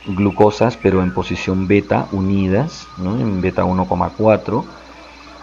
glucosas 0.05 0.77
pero 0.77 1.01
en 1.01 1.13
posición 1.13 1.67
beta 1.67 2.07
unidas, 2.11 2.87
en 2.99 3.41
beta 3.41 3.63
1,4 3.65 4.63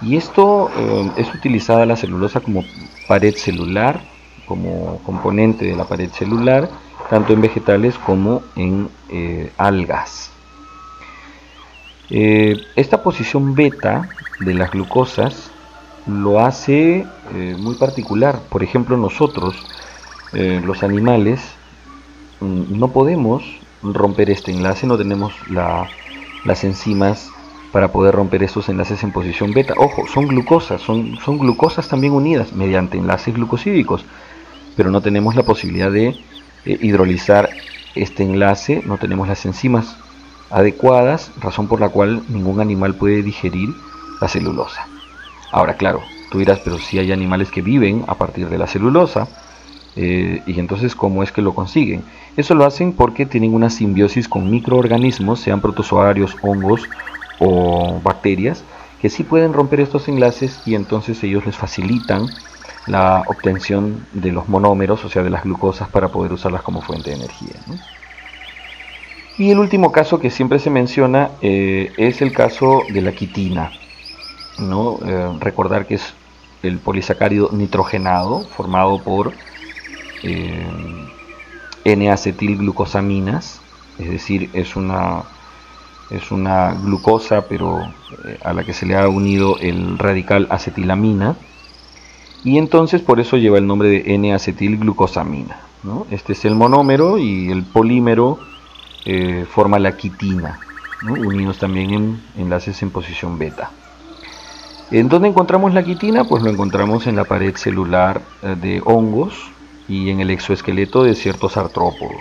y 0.02 0.16
esto 0.16 0.70
eh, 0.78 1.10
es 1.16 1.34
utilizada 1.34 1.84
la 1.84 1.96
celulosa 1.96 2.40
como 2.40 2.64
pared 3.06 3.34
celular, 3.34 4.00
como 4.46 4.98
componente 5.04 5.66
de 5.66 5.76
la 5.76 5.84
pared 5.84 6.10
celular, 6.10 6.70
tanto 7.10 7.34
en 7.34 7.42
vegetales 7.42 7.98
como 7.98 8.42
en 8.56 8.88
eh, 9.10 9.52
algas. 9.58 10.30
Eh, 12.10 12.60
esta 12.74 13.04
posición 13.04 13.54
beta 13.54 14.08
de 14.40 14.54
las 14.54 14.72
glucosas 14.72 15.52
lo 16.06 16.40
hace 16.40 17.06
eh, 17.34 17.56
muy 17.58 17.76
particular. 17.76 18.40
Por 18.48 18.64
ejemplo, 18.64 18.96
nosotros, 18.96 19.54
eh, 20.32 20.60
los 20.64 20.82
animales, 20.82 21.40
mm, 22.40 22.78
no 22.78 22.88
podemos 22.88 23.44
romper 23.82 24.28
este 24.30 24.50
enlace, 24.50 24.86
no 24.86 24.98
tenemos 24.98 25.32
las 25.48 26.64
enzimas 26.64 27.30
para 27.72 27.92
poder 27.92 28.14
romper 28.14 28.42
estos 28.42 28.68
enlaces 28.68 29.04
en 29.04 29.12
posición 29.12 29.52
beta. 29.52 29.74
Ojo, 29.76 30.06
son 30.08 30.26
glucosas, 30.26 30.82
son, 30.82 31.16
son 31.24 31.38
glucosas 31.38 31.88
también 31.88 32.12
unidas 32.12 32.52
mediante 32.52 32.98
enlaces 32.98 33.32
glucosídicos, 33.32 34.04
pero 34.76 34.90
no 34.90 35.00
tenemos 35.00 35.36
la 35.36 35.44
posibilidad 35.44 35.90
de 35.90 36.16
hidrolizar 36.64 37.48
este 37.94 38.24
enlace, 38.24 38.82
no 38.84 38.98
tenemos 38.98 39.28
las 39.28 39.46
enzimas 39.46 39.96
adecuadas, 40.50 41.30
razón 41.40 41.68
por 41.68 41.80
la 41.80 41.88
cual 41.88 42.22
ningún 42.28 42.60
animal 42.60 42.94
puede 42.94 43.22
digerir 43.22 43.70
la 44.20 44.28
celulosa. 44.28 44.86
Ahora, 45.52 45.74
claro, 45.74 46.02
tú 46.30 46.38
dirás, 46.38 46.60
pero 46.64 46.78
si 46.78 46.98
hay 46.98 47.12
animales 47.12 47.50
que 47.50 47.62
viven 47.62 48.04
a 48.06 48.14
partir 48.14 48.48
de 48.48 48.58
la 48.58 48.66
celulosa, 48.66 49.28
eh, 49.96 50.42
y 50.46 50.58
entonces, 50.60 50.94
¿cómo 50.94 51.22
es 51.22 51.32
que 51.32 51.42
lo 51.42 51.54
consiguen? 51.54 52.02
Eso 52.36 52.54
lo 52.54 52.64
hacen 52.64 52.92
porque 52.92 53.26
tienen 53.26 53.54
una 53.54 53.70
simbiosis 53.70 54.28
con 54.28 54.50
microorganismos, 54.50 55.40
sean 55.40 55.60
protozoarios, 55.60 56.36
hongos 56.42 56.88
o 57.38 58.00
bacterias, 58.02 58.62
que 59.00 59.10
sí 59.10 59.24
pueden 59.24 59.52
romper 59.52 59.80
estos 59.80 60.08
enlaces 60.08 60.60
y 60.66 60.74
entonces 60.74 61.22
ellos 61.24 61.44
les 61.46 61.56
facilitan 61.56 62.26
la 62.86 63.24
obtención 63.26 64.06
de 64.12 64.32
los 64.32 64.48
monómeros, 64.48 65.04
o 65.04 65.08
sea, 65.08 65.22
de 65.22 65.30
las 65.30 65.44
glucosas, 65.44 65.88
para 65.88 66.08
poder 66.08 66.32
usarlas 66.32 66.62
como 66.62 66.80
fuente 66.80 67.10
de 67.10 67.16
energía. 67.16 67.56
Y 69.40 69.50
el 69.50 69.58
último 69.58 69.90
caso 69.90 70.20
que 70.20 70.28
siempre 70.28 70.58
se 70.58 70.68
menciona 70.68 71.30
eh, 71.40 71.94
es 71.96 72.20
el 72.20 72.30
caso 72.30 72.82
de 72.92 73.00
la 73.00 73.12
quitina. 73.12 73.72
¿no? 74.58 74.98
Eh, 75.02 75.30
recordar 75.40 75.86
que 75.86 75.94
es 75.94 76.12
el 76.62 76.76
polisacárido 76.76 77.48
nitrogenado 77.50 78.40
formado 78.40 79.02
por 79.02 79.32
eh, 80.24 80.66
N-acetilglucosaminas, 81.84 83.62
es 83.98 84.10
decir, 84.10 84.50
es 84.52 84.76
una, 84.76 85.22
es 86.10 86.30
una 86.30 86.74
glucosa 86.74 87.46
pero 87.48 87.80
a 88.44 88.52
la 88.52 88.64
que 88.64 88.74
se 88.74 88.84
le 88.84 88.94
ha 88.94 89.08
unido 89.08 89.56
el 89.58 89.96
radical 89.96 90.48
acetilamina 90.50 91.34
y 92.44 92.58
entonces 92.58 93.00
por 93.00 93.20
eso 93.20 93.38
lleva 93.38 93.56
el 93.56 93.66
nombre 93.66 93.88
de 93.88 94.02
N-acetilglucosamina. 94.16 95.60
Este 96.10 96.34
es 96.34 96.44
el 96.44 96.56
monómero 96.56 97.16
y 97.16 97.50
el 97.50 97.62
polímero 97.62 98.49
eh, 99.04 99.46
forma 99.50 99.78
la 99.78 99.96
quitina, 99.96 100.60
unidos 101.02 101.58
también 101.58 101.90
en 101.90 102.22
enlaces 102.36 102.82
en 102.82 102.90
posición 102.90 103.38
beta. 103.38 103.70
¿En 104.90 105.08
dónde 105.08 105.28
encontramos 105.28 105.72
la 105.72 105.84
quitina? 105.84 106.24
Pues 106.24 106.42
lo 106.42 106.50
encontramos 106.50 107.06
en 107.06 107.16
la 107.16 107.24
pared 107.24 107.54
celular 107.56 108.20
eh, 108.42 108.56
de 108.60 108.82
hongos 108.84 109.34
y 109.88 110.10
en 110.10 110.20
el 110.20 110.30
exoesqueleto 110.30 111.04
de 111.04 111.14
ciertos 111.14 111.56
artrópodos. 111.56 112.20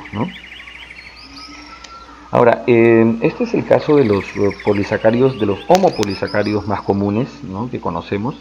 Ahora, 2.32 2.64
este 2.68 3.44
es 3.44 3.54
el 3.56 3.66
caso 3.66 3.96
de 3.98 4.06
los 4.06 4.24
eh, 4.36 4.52
polisacáridos, 4.64 5.40
de 5.40 5.48
los 5.48 5.60
homopolisacáridos 5.68 6.68
más 6.68 6.82
comunes 6.82 7.28
que 7.72 7.80
conocemos, 7.80 8.36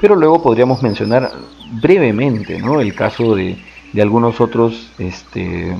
pero 0.00 0.16
luego 0.16 0.42
podríamos 0.42 0.82
mencionar 0.82 1.30
brevemente 1.80 2.56
el 2.56 2.94
caso 2.94 3.36
de, 3.36 3.56
algunos 4.00 4.40
otros 4.40 4.90
este, 4.98 5.76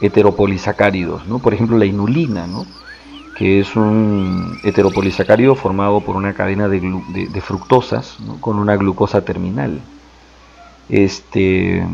heteropolisacáridos, 0.00 1.22
por 1.42 1.54
ejemplo 1.54 1.76
la 1.76 1.84
inulina, 1.84 2.46
que 3.36 3.60
es 3.60 3.76
un 3.76 4.58
heteropolisacárido 4.64 5.54
formado 5.54 6.00
por 6.00 6.16
una 6.16 6.34
cadena 6.34 6.68
de, 6.68 7.40
fructosas 7.40 8.16
con 8.40 8.58
una 8.58 8.76
glucosa 8.76 9.24
terminal. 9.24 9.80
Este, 10.88 11.86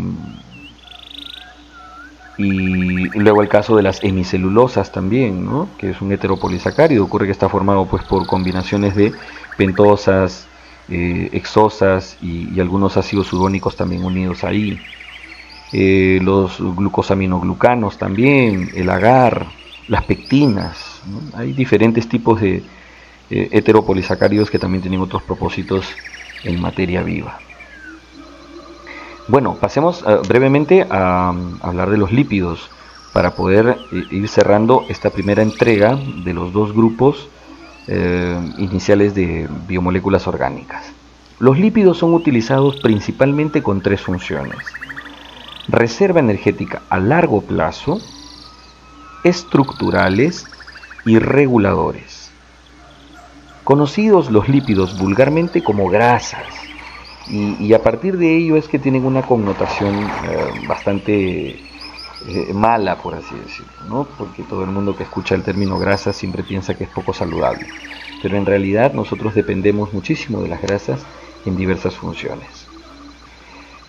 y 2.37 3.09
luego 3.19 3.43
el 3.43 3.49
caso 3.49 3.77
de 3.77 3.83
las 3.83 4.03
hemicelulosas 4.03 4.91
también, 4.91 5.49
que 5.79 5.91
es 5.91 6.01
un 6.01 6.13
heteropolisacárido, 6.13 7.05
ocurre 7.05 7.27
que 7.27 7.33
está 7.33 7.49
formado 7.49 7.87
pues, 7.87 8.03
por 8.05 8.27
combinaciones 8.27 8.97
de 8.97 9.13
pentosas, 9.57 10.47
eh, 10.89 11.31
exosas 11.33 12.19
y, 12.21 12.61
algunos 12.61 12.97
ácidos 12.97 13.33
urónicos 13.33 13.77
también 13.77 14.05
unidos 14.05 14.45
ahí. 14.45 14.79
Eh, 15.73 16.21
los 16.23 16.61
glucosaminoglucanos 16.61 17.99
también, 17.99 18.71
el 18.75 18.91
agar, 18.91 19.47
las 19.89 20.05
pectinas, 20.05 21.03
hay 21.35 21.53
diferentes 21.53 22.09
tipos 22.09 22.41
de 22.41 22.63
eh, 23.31 23.49
heteropolisacáridos 23.51 24.51
que 24.51 24.59
también 24.59 24.83
tienen 24.83 25.01
otros 25.01 25.23
propósitos 25.23 25.87
en 26.45 26.61
materia 26.61 27.03
viva. 27.03 27.41
Bueno, 29.27 29.57
pasemos 29.61 30.05
eh, 30.07 30.19
brevemente 30.29 30.87
a, 30.89 31.35
hablar 31.63 31.91
de 31.91 31.99
los 31.99 32.13
lípidos 32.13 32.71
para 33.13 33.35
poder 33.35 33.79
ir 34.11 34.29
cerrando 34.29 34.85
esta 34.89 35.11
primera 35.11 35.43
entrega 35.43 35.99
de 36.25 36.35
los 36.35 36.53
dos 36.53 36.73
grupos 36.73 37.29
iniciales 38.57 39.15
de 39.15 39.47
biomoléculas 39.69 40.27
orgánicas. 40.27 40.87
Los 41.39 41.59
lípidos 41.59 41.99
son 41.99 42.15
utilizados 42.15 42.77
principalmente 42.77 43.63
con 43.63 43.83
tres 43.83 44.01
funciones. 44.01 44.57
Reserva 45.69 46.21
energética 46.21 46.83
a 46.91 46.99
largo 46.99 47.41
plazo, 47.41 47.99
estructurales 49.25 50.47
y 51.07 51.19
reguladores. 51.19 52.31
Conocidos 53.65 54.31
los 54.31 54.49
lípidos 54.49 54.99
vulgarmente 54.99 55.63
como 55.63 55.89
grasas, 55.89 56.45
y, 57.27 57.73
a 57.73 57.83
partir 57.83 58.19
de 58.19 58.37
ello 58.37 58.57
es 58.57 58.69
que 58.69 58.79
tienen 58.79 59.07
una 59.07 59.23
connotación 59.23 59.95
eh, 59.95 60.67
bastante 60.69 61.49
eh, 62.27 62.53
mala, 62.53 62.97
por 62.97 63.15
así 63.15 63.35
decirlo, 63.35 64.07
porque 64.19 64.43
todo 64.43 64.65
el 64.65 64.71
mundo 64.71 64.95
que 64.95 65.05
escucha 65.05 65.35
el 65.35 65.43
término 65.43 65.79
grasa 65.79 66.13
siempre 66.13 66.43
piensa 66.43 66.75
que 66.75 66.85
es 66.85 66.91
poco 66.91 67.15
saludable, 67.15 67.67
pero 68.23 68.37
en 68.37 68.45
realidad 68.45 68.93
nosotros 68.93 69.35
dependemos 69.35 69.95
muchísimo 69.95 70.43
de 70.43 70.49
las 70.49 70.61
grasas 70.61 71.05
en 71.47 71.57
diversas 71.57 71.95
funciones. 71.95 72.64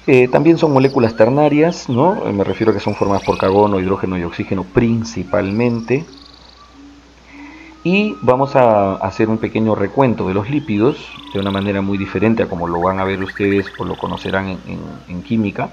Eh, 0.08 0.28
también 0.28 0.58
son 0.58 0.72
moléculas 0.72 1.16
ternarias, 1.16 1.90
¿no? 1.90 2.16
me 2.32 2.44
refiero 2.44 2.72
a 2.72 2.76
que 2.76 2.80
son 2.80 2.94
formadas 2.94 3.24
por 3.24 3.40
carbono, 3.40 3.80
hidrógeno 3.80 4.18
y 4.18 4.24
oxígeno 4.24 4.64
principalmente, 4.64 6.06
y 7.86 8.16
vamos 8.22 8.56
a 8.56 8.96
hacer 8.96 9.30
un 9.30 9.38
pequeño 9.38 9.76
recuento 9.76 10.28
de 10.28 10.34
los 10.34 10.50
lípidos 10.50 10.98
de 11.34 11.40
una 11.40 11.52
manera 11.52 11.82
muy 11.82 12.00
diferente 12.00 12.42
a 12.42 12.48
como 12.48 12.68
lo 12.68 12.82
van 12.82 13.00
a 13.00 13.04
ver 13.04 13.22
ustedes 13.22 13.68
o 13.78 13.86
lo 13.86 13.96
conocerán 13.96 14.58
en, 15.08 15.22
química 15.22 15.70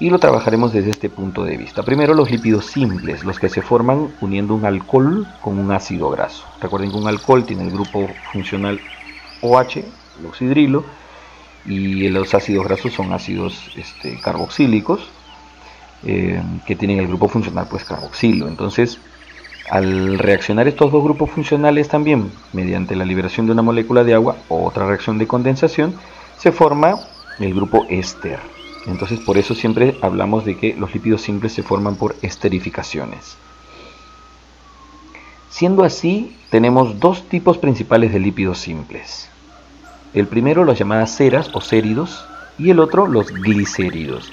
y 0.00 0.10
lo 0.10 0.18
trabajaremos 0.18 0.72
desde 0.72 0.90
este 0.90 1.08
punto 1.08 1.44
de 1.44 1.56
vista. 1.56 1.84
Primero 1.84 2.12
los 2.12 2.28
lípidos 2.28 2.66
simples, 2.66 3.22
los 3.22 3.38
que 3.38 3.48
se 3.48 3.62
forman 3.62 4.08
uniendo 4.20 4.54
un 4.54 4.64
alcohol 4.64 5.28
con 5.40 5.60
un 5.60 5.70
ácido 5.70 6.10
graso. 6.10 6.44
Recuerden 6.60 6.90
que 6.90 6.96
un 6.96 7.06
alcohol 7.06 7.44
tiene 7.44 7.62
el 7.62 7.70
grupo 7.70 8.08
funcional 8.32 8.80
OH, 9.40 9.78
el 10.18 10.26
oxidrilo, 10.26 10.84
y 11.68 12.08
los 12.08 12.34
ácidos 12.34 12.66
grasos 12.66 12.94
son 12.94 13.12
ácidos 13.12 13.70
este, 13.76 14.18
carboxílicos 14.20 15.10
eh, 16.04 16.42
que 16.66 16.76
tienen 16.76 16.98
el 16.98 17.08
grupo 17.08 17.28
funcional 17.28 17.66
pues 17.68 17.84
carboxilo. 17.84 18.48
Entonces 18.48 18.98
al 19.70 20.18
reaccionar 20.18 20.66
estos 20.66 20.90
dos 20.90 21.04
grupos 21.04 21.30
funcionales 21.30 21.88
también 21.88 22.30
mediante 22.54 22.96
la 22.96 23.04
liberación 23.04 23.46
de 23.46 23.52
una 23.52 23.62
molécula 23.62 24.02
de 24.02 24.14
agua 24.14 24.36
o 24.48 24.64
otra 24.64 24.86
reacción 24.86 25.18
de 25.18 25.26
condensación, 25.26 25.94
se 26.38 26.52
forma 26.52 26.98
el 27.38 27.54
grupo 27.54 27.86
éster. 27.90 28.38
Entonces 28.86 29.20
por 29.20 29.36
eso 29.36 29.54
siempre 29.54 29.96
hablamos 30.00 30.46
de 30.46 30.56
que 30.56 30.74
los 30.74 30.94
lípidos 30.94 31.20
simples 31.20 31.52
se 31.52 31.62
forman 31.62 31.96
por 31.96 32.16
esterificaciones. 32.22 33.36
Siendo 35.50 35.84
así, 35.84 36.36
tenemos 36.50 36.98
dos 37.00 37.28
tipos 37.28 37.58
principales 37.58 38.12
de 38.12 38.20
lípidos 38.20 38.58
simples. 38.58 39.28
El 40.14 40.26
primero 40.26 40.64
los 40.64 40.78
llamadas 40.78 41.16
ceras 41.16 41.50
o 41.52 41.60
céridos 41.60 42.24
y 42.58 42.70
el 42.70 42.80
otro 42.80 43.06
los 43.06 43.32
glicéridos. 43.32 44.32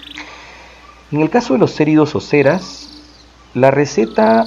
En 1.12 1.22
el 1.22 1.30
caso 1.30 1.54
de 1.54 1.60
los 1.60 1.74
céridos 1.74 2.16
o 2.16 2.22
ceras, 2.22 3.04
la 3.54 3.72
receta 3.72 4.46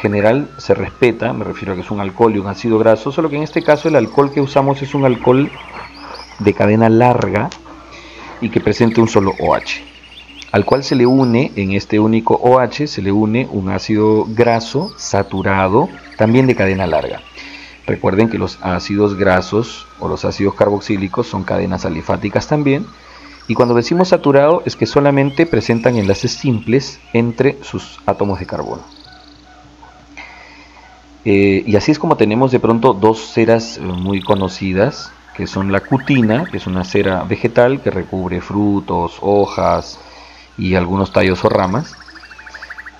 general 0.00 0.50
se 0.58 0.74
respeta, 0.74 1.32
me 1.32 1.44
refiero 1.44 1.72
a 1.72 1.76
que 1.76 1.82
es 1.82 1.90
un 1.90 2.00
alcohol 2.00 2.34
y 2.34 2.38
un 2.38 2.46
ácido 2.46 2.78
graso, 2.78 3.10
solo 3.12 3.30
que 3.30 3.36
en 3.36 3.42
este 3.42 3.62
caso 3.62 3.88
el 3.88 3.96
alcohol 3.96 4.32
que 4.32 4.40
usamos 4.40 4.82
es 4.82 4.94
un 4.94 5.04
alcohol 5.04 5.50
de 6.38 6.52
cadena 6.52 6.88
larga 6.88 7.50
y 8.40 8.50
que 8.50 8.60
presente 8.60 9.00
un 9.00 9.08
solo 9.08 9.32
OH, 9.40 9.82
al 10.52 10.64
cual 10.64 10.84
se 10.84 10.94
le 10.94 11.06
une, 11.06 11.52
en 11.56 11.72
este 11.72 11.98
único 11.98 12.34
OH, 12.34 12.86
se 12.86 13.02
le 13.02 13.12
une 13.12 13.48
un 13.50 13.70
ácido 13.70 14.26
graso 14.28 14.92
saturado, 14.98 15.88
también 16.16 16.46
de 16.46 16.54
cadena 16.54 16.86
larga. 16.86 17.22
Recuerden 17.86 18.28
que 18.28 18.38
los 18.38 18.58
ácidos 18.62 19.14
grasos 19.14 19.86
los 20.08 20.24
ácidos 20.24 20.54
carboxílicos 20.54 21.26
son 21.26 21.44
cadenas 21.44 21.84
alifáticas 21.84 22.46
también, 22.46 22.86
y 23.46 23.54
cuando 23.54 23.74
decimos 23.74 24.08
saturado 24.08 24.62
es 24.64 24.76
que 24.76 24.86
solamente 24.86 25.46
presentan 25.46 25.96
enlaces 25.96 26.32
simples 26.32 27.00
entre 27.12 27.58
sus 27.62 28.00
átomos 28.06 28.38
de 28.38 28.46
carbono. 28.46 28.82
Eh, 31.26 31.62
y 31.66 31.76
así 31.76 31.90
es 31.90 31.98
como 31.98 32.16
tenemos 32.16 32.52
de 32.52 32.60
pronto 32.60 32.92
dos 32.92 33.32
ceras 33.32 33.78
eh, 33.78 33.80
muy 33.80 34.20
conocidas, 34.20 35.10
que 35.34 35.46
son 35.46 35.72
la 35.72 35.80
cutina, 35.80 36.46
que 36.50 36.58
es 36.58 36.66
una 36.66 36.84
cera 36.84 37.22
vegetal 37.24 37.80
que 37.80 37.90
recubre 37.90 38.40
frutos, 38.40 39.18
hojas 39.20 39.98
y 40.56 40.74
algunos 40.74 41.12
tallos 41.12 41.44
o 41.44 41.48
ramas, 41.48 41.96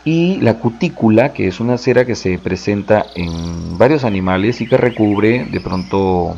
y 0.05 0.37
la 0.41 0.59
cutícula, 0.59 1.33
que 1.33 1.49
es 1.49 1.61
una 1.61 1.79
cera 1.79 2.05
que 2.05 2.15
se 2.15 2.39
presenta 2.39 3.07
en 3.15 3.79
varios 3.79 4.05
animales 4.05 4.61
y 4.61 4.67
que 4.67 4.77
recubre 4.77 5.47
de 5.51 5.61
pronto 5.61 6.37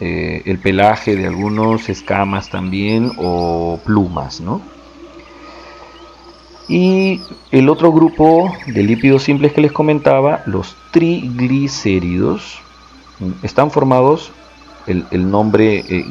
eh, 0.00 0.42
el 0.46 0.58
pelaje 0.58 1.16
de 1.16 1.26
algunos, 1.26 1.88
escamas 1.88 2.50
también 2.50 3.12
o 3.16 3.78
plumas, 3.84 4.40
¿no? 4.40 4.60
Y 6.68 7.20
el 7.50 7.68
otro 7.68 7.92
grupo 7.92 8.56
de 8.66 8.82
lípidos 8.82 9.24
simples 9.24 9.52
que 9.52 9.60
les 9.60 9.72
comentaba, 9.72 10.42
los 10.46 10.76
triglicéridos, 10.92 12.58
están 13.42 13.70
formados, 13.70 14.32
el, 14.86 15.30
nombre 15.30 15.84
eh, 15.88 16.04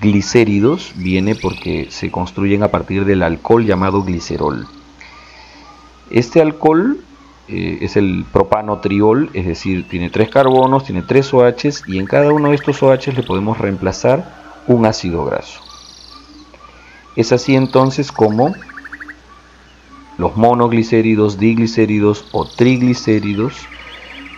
glicéridos 0.00 0.92
viene 0.96 1.34
porque 1.34 1.88
se 1.90 2.10
construyen 2.10 2.62
a 2.62 2.68
partir 2.68 3.04
del 3.04 3.22
alcohol 3.22 3.64
llamado 3.64 4.02
glicerol. 4.02 4.66
Este 6.10 6.40
alcohol 6.40 6.98
eh, 7.48 7.78
es 7.82 7.96
el 7.96 8.24
propanotriol, 8.32 9.30
es 9.34 9.46
decir, 9.46 9.86
tiene 9.88 10.10
tres 10.10 10.28
carbonos, 10.30 10.84
tiene 10.84 11.02
tres 11.02 11.32
OHs 11.32 11.84
y 11.86 11.98
en 11.98 12.06
cada 12.06 12.32
uno 12.32 12.50
de 12.50 12.54
estos 12.54 12.82
OHs 12.82 13.14
le 13.14 13.22
podemos 13.22 13.58
reemplazar 13.58 14.62
un 14.66 14.86
ácido 14.86 15.24
graso. 15.24 15.60
Es 17.16 17.32
así 17.32 17.54
entonces 17.54 18.10
como 18.10 18.54
los 20.16 20.36
monoglicéridos, 20.36 21.38
diglicéridos 21.38 22.24
o 22.32 22.44
triglicéridos 22.46 23.54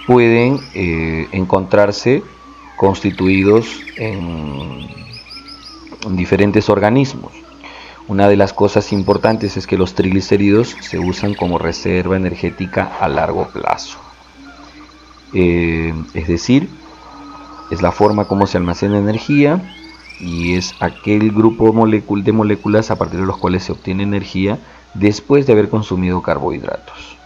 pueden 0.07 0.61
eh, 0.75 1.29
encontrarse 1.33 2.23
constituidos 2.77 3.81
en, 3.97 4.87
diferentes 6.11 6.69
organismos. 6.69 7.33
Una 8.09 8.29
de 8.29 8.37
las 8.37 8.53
cosas 8.53 8.93
importantes 8.93 9.57
es 9.57 9.67
que 9.67 9.77
los 9.77 9.95
triglicéridos 9.95 10.77
se 10.81 11.01
usan 11.01 11.35
como 11.35 11.59
reserva 11.59 12.17
energética 12.17 12.93
a 13.01 13.09
largo 13.09 13.49
plazo. 13.49 13.99
Eh, 15.35 15.93
es 16.15 16.29
decir, 16.29 16.69
es 17.73 17.83
la 17.83 17.91
forma 17.91 18.27
como 18.27 18.47
se 18.47 18.59
almacena 18.59 18.99
energía 18.99 19.61
y 20.21 20.55
es 20.55 20.77
aquel 20.79 21.33
grupo 21.33 21.75
de 22.23 22.33
moléculas 22.33 22.93
a 22.93 22.97
partir 22.97 23.19
de 23.19 23.27
los 23.27 23.39
cuales 23.39 23.65
se 23.65 23.73
obtiene 23.73 24.05
energía 24.05 24.61
después 24.95 25.45
de 25.45 25.55
haber 25.55 25.69
consumido 25.69 26.23
carbohidratos. 26.23 27.19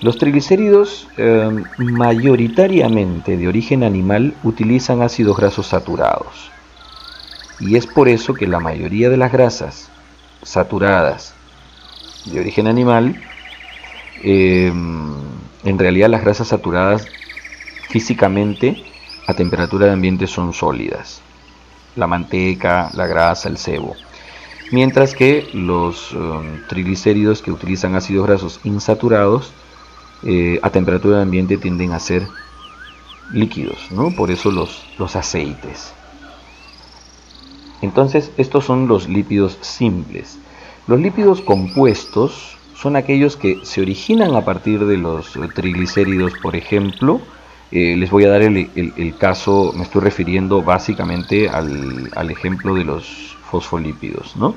Los 0.00 0.16
triglicéridos 0.16 1.06
em, 1.18 1.64
mayoritariamente 1.76 3.36
de 3.36 3.46
origen 3.46 3.84
animal 3.84 4.34
utilizan 4.42 5.02
ácidos 5.02 5.36
grasos 5.36 5.66
saturados 5.66 6.53
y 7.60 7.76
es 7.76 7.86
por 7.86 8.08
eso 8.08 8.34
que 8.34 8.46
la 8.46 8.60
mayoría 8.60 9.10
de 9.10 9.16
las 9.16 9.32
grasas 9.32 9.88
saturadas 10.42 11.34
de 12.26 12.40
origen 12.40 12.66
animal 12.66 13.22
em, 14.22 15.14
en 15.64 15.78
realidad 15.78 16.08
las 16.08 16.22
grasas 16.22 16.48
saturadas 16.48 17.06
físicamente 17.88 18.82
a 19.26 19.34
temperatura 19.34 19.86
de 19.86 19.92
ambiente 19.92 20.26
son 20.26 20.52
sólidas 20.52 21.22
la 21.96 22.06
manteca, 22.06 22.90
la 22.94 23.06
grasa, 23.06 23.48
el 23.48 23.58
sebo. 23.58 23.96
Mientras 24.72 25.14
que 25.14 25.48
los 25.52 26.12
um, 26.12 26.66
triglicéridos 26.68 27.42
que 27.42 27.52
utilizan 27.52 27.94
ácidos 27.94 28.26
grasos 28.26 28.60
insaturados 28.64 29.52
eh, 30.24 30.58
a 30.62 30.70
temperatura 30.70 31.18
de 31.18 31.22
ambiente 31.22 31.58
tienden 31.58 31.92
a 31.92 32.00
ser 32.00 32.26
líquidos, 33.32 33.90
¿no? 33.90 34.10
por 34.10 34.30
eso 34.30 34.50
los, 34.50 34.82
los 34.98 35.16
aceites. 35.16 35.92
Entonces 37.82 38.30
estos 38.36 38.64
son 38.64 38.88
los 38.88 39.08
lípidos 39.08 39.58
simples. 39.60 40.38
Los 40.86 41.00
lípidos 41.00 41.40
compuestos 41.40 42.56
son 42.74 42.96
aquellos 42.96 43.36
que 43.36 43.60
se 43.64 43.80
originan 43.80 44.34
a 44.34 44.44
partir 44.44 44.84
de 44.84 44.96
los 44.96 45.32
triglicéridos, 45.54 46.34
por 46.42 46.56
ejemplo, 46.56 47.20
eh, 47.70 47.96
les 47.96 48.10
voy 48.10 48.24
a 48.24 48.28
dar 48.28 48.42
el, 48.42 49.14
caso, 49.18 49.72
me 49.74 49.82
estoy 49.82 50.02
refiriendo 50.02 50.62
básicamente 50.62 51.48
al, 51.48 52.30
ejemplo 52.30 52.74
de 52.74 52.84
los 52.84 53.36
fosfolípidos. 53.50 54.36
¿no? 54.36 54.54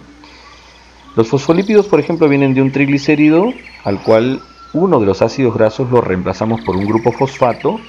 Los 1.15 1.27
fosfolípidos, 1.27 1.87
por 1.87 1.99
ejemplo, 1.99 2.29
vienen 2.29 2.53
de 2.53 2.61
un 2.61 2.71
triglicérido 2.71 3.53
al 3.85 4.03
cual 4.03 4.41
uno 4.73 4.99
de 4.99 5.07
los 5.07 5.23
ácidos 5.23 5.55
grasos 5.55 5.89
lo 5.89 6.01
reemplazamos 6.01 6.61
por 6.61 6.75
un 6.75 6.85
grupo 6.85 7.11
fosfato 7.11 7.79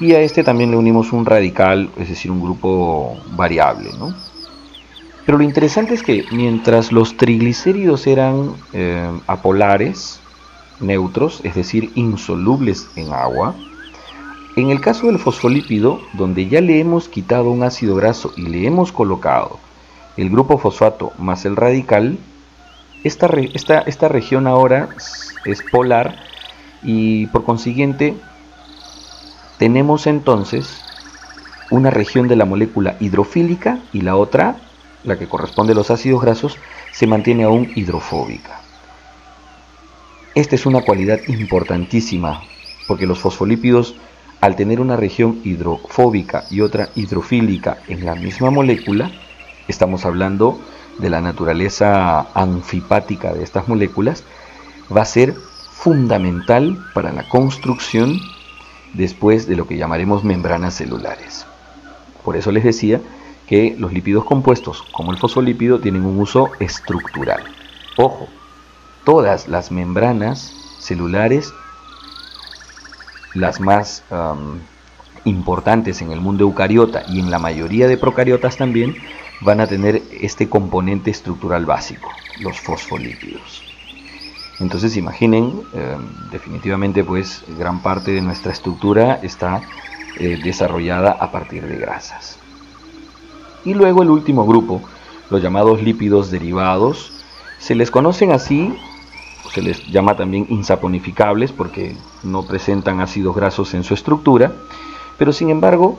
y 0.00 0.12
a 0.12 0.20
este 0.20 0.42
también 0.42 0.70
le 0.70 0.78
unimos 0.78 1.12
un 1.12 1.26
radical, 1.26 1.90
es 1.98 2.08
decir, 2.08 2.30
un 2.30 2.40
grupo 2.40 3.18
variable. 3.36 3.90
¿no? 3.98 4.14
Pero 5.24 5.38
lo 5.38 5.44
interesante 5.44 5.94
es 5.94 6.02
que 6.02 6.26
mientras 6.32 6.92
los 6.92 7.16
triglicéridos 7.16 8.06
eran 8.06 8.54
eh, 8.72 9.10
apolares, 9.26 10.20
neutros, 10.80 11.40
es 11.44 11.54
decir, 11.54 11.90
insolubles 11.94 12.88
en 12.96 13.12
agua, 13.12 13.54
en 14.56 14.70
el 14.70 14.80
caso 14.80 15.06
del 15.06 15.18
fosfolípido, 15.18 16.00
donde 16.12 16.46
ya 16.46 16.60
le 16.60 16.78
hemos 16.78 17.08
quitado 17.08 17.50
un 17.50 17.62
ácido 17.62 17.96
graso 17.96 18.32
y 18.36 18.42
le 18.42 18.66
hemos 18.66 18.92
colocado 18.92 19.58
el 20.16 20.30
grupo 20.30 20.58
fosfato 20.58 21.12
más 21.18 21.44
el 21.44 21.56
radical, 21.56 22.18
esta, 23.02 23.26
esta 23.80 24.08
región 24.08 24.46
ahora 24.46 24.88
es 25.44 25.62
polar 25.70 26.16
y 26.82 27.26
por 27.26 27.44
consiguiente 27.44 28.14
tenemos 29.58 30.06
entonces 30.06 30.80
una 31.70 31.90
región 31.90 32.28
de 32.28 32.36
la 32.36 32.44
molécula 32.44 32.96
hidrofílica 33.00 33.80
y 33.92 34.02
la 34.02 34.16
otra, 34.16 34.56
la 35.04 35.18
que 35.18 35.28
corresponde 35.28 35.72
a 35.72 35.76
los 35.76 35.90
ácidos 35.90 36.22
grasos, 36.22 36.58
se 36.92 37.06
mantiene 37.06 37.44
aún 37.44 37.70
hidrofóbica. 37.74 38.60
Esta 40.34 40.54
es 40.56 40.66
una 40.66 40.82
cualidad 40.82 41.20
importantísima 41.28 42.42
porque 42.88 43.06
los 43.06 43.18
fosfolípidos 43.18 43.94
al 44.44 44.56
tener 44.56 44.78
una 44.78 44.96
región 44.96 45.40
hidrofóbica 45.42 46.44
y 46.50 46.60
otra 46.60 46.90
hidrofílica 46.94 47.78
en 47.88 48.04
la 48.04 48.14
misma 48.14 48.50
molécula, 48.50 49.10
estamos 49.68 50.04
hablando 50.04 50.60
de 50.98 51.08
la 51.08 51.22
naturaleza 51.22 52.28
anfipática 52.34 53.32
de 53.32 53.42
estas 53.42 53.68
moléculas, 53.68 54.22
va 54.94 55.00
a 55.00 55.06
ser 55.06 55.34
fundamental 55.72 56.78
para 56.92 57.10
la 57.10 57.26
construcción 57.26 58.20
después 58.92 59.46
de 59.46 59.56
lo 59.56 59.66
que 59.66 59.78
llamaremos 59.78 60.24
membranas 60.24 60.74
celulares. 60.74 61.46
Por 62.22 62.36
eso 62.36 62.52
les 62.52 62.64
decía 62.64 63.00
que 63.46 63.74
los 63.78 63.92
lípidos 63.92 64.24
compuestos, 64.24 64.82
como 64.92 65.12
el 65.12 65.18
fosfolípido, 65.18 65.80
tienen 65.80 66.04
un 66.04 66.18
uso 66.18 66.52
estructural. 66.60 67.42
Ojo, 67.96 68.28
todas 69.04 69.48
las 69.48 69.70
membranas 69.70 70.52
celulares 70.80 71.52
las 73.34 73.60
más 73.60 74.04
importantes 75.24 76.00
en 76.02 76.12
el 76.12 76.20
mundo 76.20 76.44
eucariota 76.44 77.04
y 77.08 77.20
en 77.20 77.30
la 77.30 77.38
mayoría 77.38 77.88
de 77.88 77.98
procariotas 77.98 78.56
también, 78.56 78.96
van 79.40 79.60
a 79.60 79.66
tener 79.66 80.02
este 80.20 80.48
componente 80.48 81.10
estructural 81.10 81.66
básico, 81.66 82.08
los 82.40 82.60
fosfolípidos. 82.60 83.62
Entonces 84.60 84.96
imaginen, 84.96 85.62
em, 85.74 86.30
definitivamente 86.30 87.02
pues 87.02 87.44
gran 87.58 87.82
parte 87.82 88.12
de 88.12 88.22
nuestra 88.22 88.52
estructura 88.52 89.18
está 89.22 89.62
eh, 90.16 90.38
desarrollada 90.44 91.10
a 91.10 91.32
partir 91.32 91.66
de 91.66 91.76
grasas. 91.76 92.38
Y 93.64 93.74
luego 93.74 94.02
el 94.02 94.10
último 94.10 94.46
grupo, 94.46 94.82
los 95.30 95.42
llamados 95.42 95.82
lípidos 95.82 96.30
derivados, 96.30 97.12
se 97.58 97.74
les 97.74 97.90
conocen 97.90 98.32
así 98.32 98.74
se 99.54 99.62
les 99.62 99.86
llama 99.86 100.16
también 100.16 100.46
insaponificables 100.48 101.52
porque 101.52 101.94
no 102.24 102.42
presentan 102.42 103.00
ácidos 103.00 103.36
grasos 103.36 103.72
en 103.74 103.84
su 103.84 103.94
estructura, 103.94 104.52
pero 105.16 105.32
sin 105.32 105.50
embargo 105.50 105.96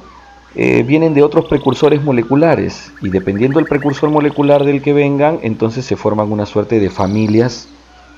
eh, 0.55 0.83
vienen 0.83 1.13
de 1.13 1.23
otros 1.23 1.45
precursores 1.45 2.03
moleculares 2.03 2.91
y 3.01 3.09
dependiendo 3.09 3.59
del 3.59 3.67
precursor 3.67 4.09
molecular 4.09 4.65
del 4.65 4.81
que 4.81 4.91
vengan, 4.91 5.39
entonces 5.41 5.85
se 5.85 5.95
forman 5.95 6.31
una 6.31 6.45
suerte 6.45 6.79
de 6.79 6.89
familias 6.89 7.69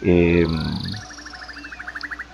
em, 0.01 0.47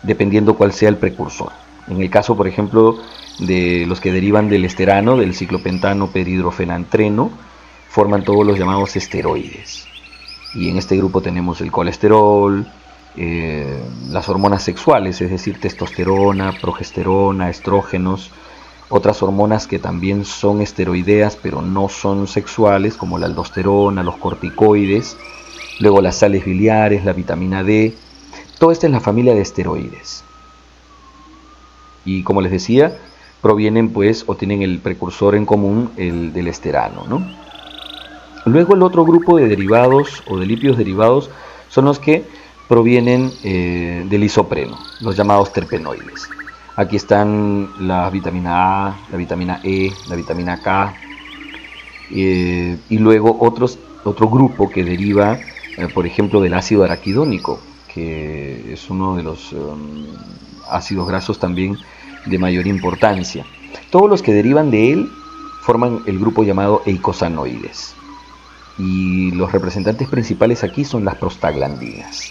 dependiendo 0.04 0.56
cuál 0.56 0.71
sea 0.71 0.88
el 0.88 0.97
precursor. 0.97 1.52
En 1.88 2.02
el 2.02 2.10
caso, 2.10 2.36
por 2.36 2.48
ejemplo, 2.48 2.98
de 3.39 3.86
los 3.88 4.00
que 4.00 4.12
derivan 4.12 4.50
del 4.50 4.65
esterano, 4.65 5.17
del 5.17 5.34
ciclopentano 5.34 6.08
peridrofenantreno, 6.08 7.32
forman 7.89 8.24
todos 8.24 8.46
los 8.46 8.58
llamados 8.58 8.96
esteroides. 8.96 9.88
Y 10.56 10.69
en 10.69 10.78
este 10.78 10.96
grupo 10.98 11.22
tenemos 11.22 11.62
el 11.62 11.72
colesterol, 11.72 12.65
eh, 13.15 13.80
las 14.10 14.30
hormonas 14.30 14.63
sexuales, 14.63 15.22
es 15.22 15.30
decir, 15.30 15.60
testosterona, 15.60 16.54
progesterona, 16.60 17.50
estrógenos, 17.50 18.32
otras 18.89 19.22
hormonas 19.22 19.67
que 19.67 19.80
también 19.80 20.26
son 20.26 20.62
esteroideas 20.62 21.36
pero 21.36 21.62
no 21.62 21.89
son 21.89 22.28
sexuales, 22.28 22.96
como 22.96 23.17
la 23.17 23.26
aldosterona, 23.26 24.04
los 24.04 24.17
corticoides, 24.17 25.17
luego 25.80 26.02
las 26.02 26.17
sales 26.17 26.46
biliares, 26.46 27.04
la 27.06 27.13
vitamina 27.13 27.63
D, 27.63 27.96
todo 28.60 28.72
esto 28.72 28.86
es 28.88 28.91
la 28.91 29.00
familia 29.00 29.34
de 29.34 29.41
esteroides. 29.41 30.24
Y 32.05 32.23
como 32.23 32.41
les 32.41 32.51
decía, 32.51 32.97
provienen 33.41 33.89
pues 33.89 34.23
o 34.27 34.35
tienen 34.35 34.61
el 34.61 34.79
precursor 34.79 35.35
en 35.35 35.45
común, 35.45 35.91
el 35.97 36.33
del 36.33 36.47
esterano. 36.47 37.03
¿no? 37.07 37.25
Luego 38.45 38.75
el 38.75 38.83
otro 38.83 39.05
grupo 39.05 39.37
de 39.37 39.47
derivados 39.47 40.23
o 40.27 40.37
de 40.37 40.45
lípidos 40.45 40.77
derivados 40.77 41.29
son 41.69 41.85
los 41.85 41.99
que 41.99 42.25
provienen 42.67 43.31
eh, 43.43 44.05
del 44.09 44.23
isopreno, 44.23 44.77
los 45.01 45.15
llamados 45.15 45.51
terpenoides. 45.53 46.29
Aquí 46.75 46.95
están 46.95 47.69
la 47.79 48.09
vitamina 48.09 48.87
A, 48.87 48.97
la 49.11 49.17
vitamina 49.17 49.59
E, 49.63 49.91
la 50.09 50.15
vitamina 50.15 50.59
K, 50.61 50.95
eh, 52.11 52.77
y 52.89 52.97
luego 52.97 53.37
otros, 53.39 53.77
otro 54.03 54.29
grupo 54.29 54.69
que 54.69 54.83
deriva, 54.83 55.39
eh, 55.77 55.87
por 55.93 56.05
ejemplo, 56.05 56.41
del 56.41 56.53
ácido 56.53 56.83
araquidónico, 56.83 57.59
que 57.93 58.73
es 58.73 58.89
uno 58.89 59.15
de 59.15 59.23
los 59.23 59.53
um, 59.53 60.05
ácidos 60.69 61.08
grasos 61.08 61.39
también 61.39 61.78
de 62.26 62.39
mayor 62.39 62.67
importancia. 62.67 63.45
Todos 63.89 64.10
los 64.10 64.21
que 64.21 64.34
derivan 64.34 64.71
de 64.71 64.93
él 64.93 65.10
forman 65.62 66.02
el 66.06 66.19
grupo 66.19 66.43
llamado 66.43 66.82
eicosanoides. 66.86 67.95
Y 68.78 69.32
los 69.32 69.52
representantes 69.52 70.10
principales 70.10 70.63
aquí 70.63 70.84
son 70.84 71.06
las 71.06 71.15
prostaglandinas. 71.15 72.30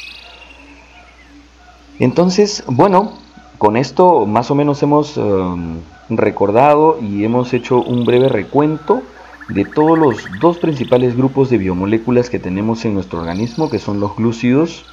Entonces, 1.99 2.65
bueno, 2.67 3.13
con 3.59 3.77
esto 3.77 4.27
más 4.27 4.51
o 4.51 4.55
menos 4.55 4.83
hemos 4.83 5.17
um, 5.17 5.79
recordado 6.11 6.99
y 7.01 7.25
hemos 7.25 7.55
hecho 7.55 7.81
un 7.81 8.05
breve 8.05 8.29
recuento 8.29 9.03
de 9.49 9.65
todos 9.65 9.99
los 9.99 10.17
dos 10.41 10.59
principales 10.59 11.17
grupos 11.17 11.51
de 11.51 11.59
biomoléculas 11.59 12.29
que 12.29 12.39
tenemos 12.39 12.85
en 12.85 12.95
nuestro 12.95 13.21
organismo, 13.21 13.71
que 13.71 13.79
son 13.79 14.01
los 14.01 14.17
glúcidos 14.17 14.85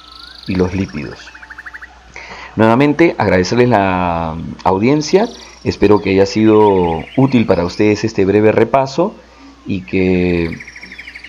y 0.46 0.54
los 0.54 0.74
lípidos. 0.74 1.30
Nuevamente, 2.60 3.14
agradecerles 3.16 3.70
la 3.70 4.36
audiencia, 4.64 5.30
espero 5.64 6.02
que 6.02 6.10
haya 6.10 6.26
sido 6.26 7.02
útil 7.16 7.46
para 7.46 7.64
ustedes 7.64 8.04
este 8.04 8.26
breve 8.26 8.52
repaso 8.52 9.14
y 9.64 9.80
que 9.80 10.58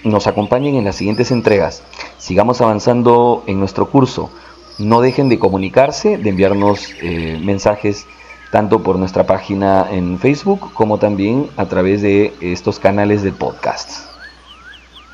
nos 0.04 0.28
acompañen 0.28 0.76
en 0.76 0.84
las 0.84 0.98
siguientes 0.98 1.32
entregas. 1.32 1.84
Sigamos 2.18 2.60
avanzando 2.60 3.46
en 3.48 3.62
nuestro 3.62 3.90
curso. 3.90 4.30
No 4.78 5.00
dejen 5.00 5.30
de 5.30 5.40
comunicarse, 5.40 6.18
de 6.18 6.30
enviarnos 6.32 6.94
eh, 7.02 7.40
mensajes 7.42 8.08
tanto 8.52 8.84
por 8.84 9.00
nuestra 9.00 9.26
página 9.26 9.88
en 9.90 10.20
Facebook 10.20 10.74
como 10.74 10.98
también 10.98 11.48
a 11.56 11.66
través 11.68 12.02
de 12.02 12.34
estos 12.42 12.78
canales 12.78 13.24
de 13.24 13.32
podcast. 13.32 13.90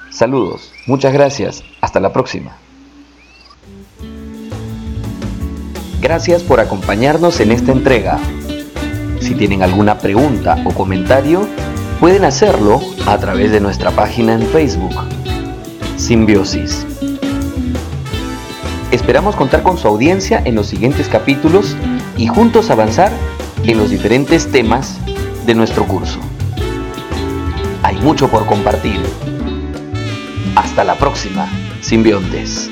Saludos, 0.10 0.74
muchas 0.88 1.14
gracias, 1.14 1.64
hasta 1.80 2.00
la 2.00 2.12
próxima. 2.12 2.58
Gracias 6.02 6.44
por 6.44 6.60
acompañarnos 6.60 7.40
en 7.40 7.52
esta 7.52 7.72
entrega. 7.72 8.20
Si 9.20 9.34
tienen 9.34 9.64
alguna 9.64 9.98
pregunta 9.98 10.58
o 10.64 10.72
comentario, 10.72 11.48
pueden 12.00 12.24
hacerlo 12.24 12.80
a 13.08 13.18
través 13.18 13.52
de 13.52 13.60
nuestra 13.60 13.92
página 13.92 14.34
en 14.34 14.44
Facebook, 14.44 14.96
Simbiosis. 15.98 16.86
Esperamos 18.92 19.36
contar 19.36 19.64
con 19.64 19.78
su 19.78 19.88
audiencia 19.88 20.42
en 20.46 20.56
los 20.56 20.68
siguientes 20.68 21.08
capítulos 21.08 21.76
y 22.16 22.28
juntos 22.28 22.70
avanzar 22.70 23.12
en 23.64 23.78
los 23.78 23.90
diferentes 23.90 24.52
temas 24.52 25.00
de 25.46 25.56
nuestro 25.56 25.86
curso. 25.86 26.20
Hay 27.82 27.98
mucho 27.98 28.30
por 28.30 28.46
compartir. 28.46 29.00
Hasta 30.56 30.84
la 30.84 30.96
próxima, 30.96 31.48
simbiontes. 31.82 32.70